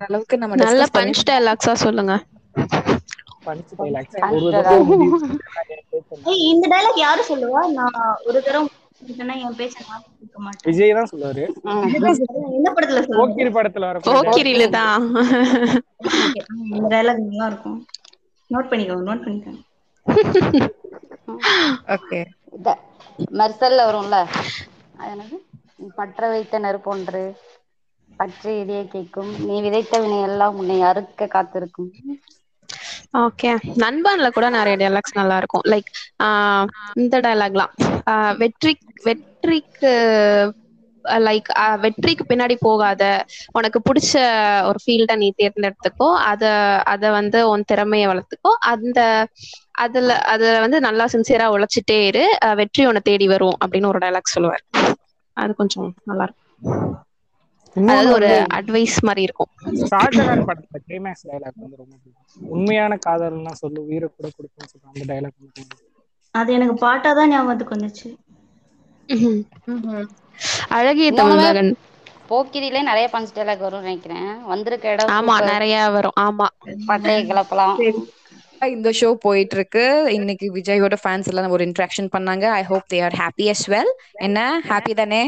அளவுக்கு 0.00 0.36
நம்ம 0.38 0.56
நல்ல 0.60 0.82
பஞ்ச் 0.94 1.20
டைலாக்ஸா 1.28 1.74
சொல்லுங்க. 1.82 2.14
பஞ்ச் 3.46 3.72
ஒரு. 4.32 4.50
தடவை 4.50 4.80
ஏய் 6.30 6.44
இந்த 6.50 6.66
டைலாக் 6.68 7.00
யாரு 7.00 7.22
சொல்லுவா? 7.28 7.62
நான் 7.72 7.98
ஒரு 8.24 8.38
தடவை 8.42 8.66
விஜய் 10.68 10.94
தான் 10.98 11.10
சொல்லுவாரு. 11.10 11.44
என்ன 12.58 12.68
படத்துல 12.76 13.00
சொல்லுவாங்க 13.04 13.20
போக்கிரி 13.20 13.50
படத்துல 13.56 13.88
வர 13.90 14.00
போக்கிரியில 14.08 14.64
தான். 14.78 15.02
இந்த 16.74 16.86
டைலாக் 16.94 17.22
நல்லா 17.24 17.46
இருக்கும். 17.52 17.78
நோட் 18.54 18.70
பண்ணிக்கோங்க 18.70 19.04
நோட் 19.10 19.24
பண்ணிக்கோங்க 19.26 19.60
ஓகே. 21.96 22.20
இந்த 22.56 22.70
மெர்சல்ல 23.40 23.86
வரும்ல? 23.88 24.16
அது 25.00 25.10
என்னது 25.14 25.36
பற்ற 25.98 26.28
வைத்த 26.32 26.58
நெருப்பொன்று 26.64 27.22
பற்றி 28.20 28.52
இடிய 28.62 28.80
கேட்கும். 28.94 29.30
நீ 29.46 29.54
விதைத்த 29.64 29.94
வினை 30.02 30.18
எல்லாம் 30.28 30.56
உன்னை 30.60 30.76
அறுக்க 30.90 31.26
காத்திருக்கும். 31.34 31.90
ஓகே 33.14 33.50
நண்பன்ல 33.82 34.28
கூட 34.32 34.46
நிறைய 34.50 34.74
டைலாக்ஸ் 34.76 35.18
நல்லா 35.18 35.36
இருக்கும் 35.40 35.66
லைக் 35.72 35.90
இந்த 37.02 37.16
டைலாக்லாம் 37.26 37.72
வெற்றி 38.40 38.72
வெற்றிக்கு 39.06 39.92
லைக் 41.22 41.48
வெற்றிக்கு 41.82 42.24
பின்னாடி 42.28 42.54
போகாத 42.60 43.02
உனக்கு 43.58 43.78
பிடிச்ச 43.82 44.12
ஒரு 44.68 44.78
ஃபீல்டை 44.84 45.16
நீ 45.16 45.28
தேர்ந்தெடுத்துக்கோ 45.36 46.08
அத 46.30 46.44
அத 46.92 47.10
வந்து 47.18 47.40
உன் 47.50 47.66
திறமையை 47.66 48.06
வளர்த்துக்கோ 48.10 48.52
அந்த 48.72 49.00
அதுல 49.84 50.16
அதுல 50.32 50.56
வந்து 50.60 50.78
நல்லா 50.82 51.06
சின்சியரா 51.14 51.46
உழைச்சிட்டே 51.54 51.98
இரு 52.06 52.24
வெற்றி 52.60 52.82
உன்னை 52.86 53.02
தேடி 53.04 53.28
வரும் 53.28 53.58
அப்படின்னு 53.62 53.90
ஒரு 53.92 54.00
டைலாக் 54.00 54.34
சொல்லுவார். 54.34 54.62
அது 55.36 55.52
கொஞ்சம் 55.56 55.90
நல்லா 56.04 56.26
இருக்கும் 56.26 56.50
அதாவது 57.74 58.12
ஒரு 58.12 58.28
அட்வைஸ் 58.54 58.96
மாதிரி 59.00 59.22
இருக்கும். 59.22 59.50
ஷாஜகான் 59.90 60.46
படத்துல 60.46 60.78
கிளைமேக்ஸ் 60.86 61.26
டைலாக் 61.26 61.56
வந்து 61.56 61.76
ரொம்ப 61.76 61.94
பிடிக்கும். 61.96 62.48
உண்மையான 62.48 62.98
காதல்னா 63.06 63.52
சொல்லு 63.54 63.86
உயிரை 63.86 64.08
கூட 64.16 64.28
கொடுக்குன்னு 64.30 64.72
சொல்ற 64.72 64.86
அந்த. 64.92 65.04
அது 66.34 66.52
எனக்கு 66.52 66.76
பாட்டாதான் 66.80 67.26
ஞாபகத்துக்கு 67.26 67.74
வந்துச்சு. 67.74 68.08
அழகிய 70.68 71.12
தமிழ் 71.12 71.36
மகன். 71.38 71.70
போக்கிரிலே 72.30 72.82
நிறைய 72.82 73.08
பஞ்ச் 73.12 73.34
டைலாக் 73.34 73.62
வரும்னு 73.62 73.80
நினைக்கிறேன். 73.80 74.44
வந்திருக்க 74.44 74.92
இடம் 74.92 75.14
ஆமா. 75.16 75.34
நிறைய 75.44 75.88
வரும். 75.88 76.16
ஆமா. 76.20 76.46
பட்டையை 76.86 77.22
கிளப்பலாம். 77.24 77.76
இந்த 78.68 78.90
ஷோ 78.90 79.14
போயிட்டு 79.20 79.56
இருக்கு 79.56 79.82
இன்னைக்கு 80.12 80.52
விஜயோட 80.54 80.96
ஃபேன்ஸ் 81.04 81.26
எல்லாம் 81.26 81.50
ஒரு 81.50 81.64
இன்ட்ராக்ஷன் 81.64 82.12
பண்ணாங்க. 82.12 82.44
I 82.52 82.62
hope 82.62 82.86
they 82.92 83.02
are 83.02 83.16
happy 83.18 83.46
as 83.48 83.62
well. 83.68 83.88
என்ன? 84.20 84.38
ஹாப்பி 84.68 84.94
தானே? 84.94 85.22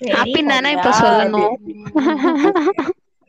ஹாப்பி 0.00 0.40
தானே 0.50 0.70
இப்ப 0.76 0.90
சொல்லணும். 1.00 1.54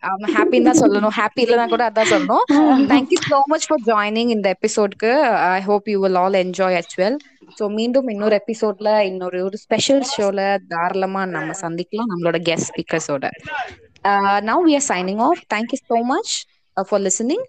ஆமா 0.03 0.27
ஹாப்பின்னு 0.33 0.67
தான் 0.67 0.81
சொல்லணும். 0.81 1.15
ஹாப்பி 1.17 1.41
இல்லைனா 1.45 1.65
கூட 1.71 1.83
அதான் 1.89 2.11
சொல்லணும். 2.11 2.45
Thank you 2.91 3.19
so 3.25 3.39
much 3.51 3.67
for 3.67 3.83
joining 3.89 4.31
இந்த 4.35 4.47
எபிசோட்க்கு 4.57 5.11
I 5.49 5.59
hope 5.65 5.87
you 5.93 5.97
will 6.03 6.19
all 6.21 6.37
enjoy 6.41 6.77
as 6.79 6.95
well 6.95 7.17
so 7.57 7.65
மீண்டும் 7.77 8.07
இன்னொரு 8.13 8.35
எபிசோட்ல 8.41 8.89
இன்னொரு 9.09 9.39
ஒரு 9.47 9.57
ஸ்பெஷல் 9.63 10.03
ஷோல 10.11 10.41
தாராளமா 10.71 11.23
நம்ம 11.33 11.55
சந்திக்கலாம் 11.63 12.11
நம்மளோட 12.11 12.39
guest 12.47 12.69
ஸ்பீக்கர்ஸோட 12.71 13.25
now 14.49 14.63
we 14.67 14.75
are 14.75 14.87
signing 14.89 15.21
off 15.27 15.41
thank you 15.53 15.79
so 15.83 15.99
much 16.11 16.33
for 16.77 17.03
listening 17.05 17.45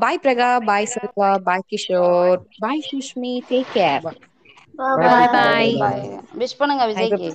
bye 0.00 0.22
Praga 0.22 0.50
bye 0.68 0.92
Selva 0.92 1.30
bye 1.48 1.66
Kishore 1.70 2.38
bye 2.60 2.86
Sushmi 2.88 3.34
take 3.50 3.74
care 3.74 4.06
Bye 4.78 5.26
bye. 5.32 5.68
விஷ் 6.40 6.56
பண்ணுங்க 6.60 6.84
விஜய்க்கு. 6.90 7.28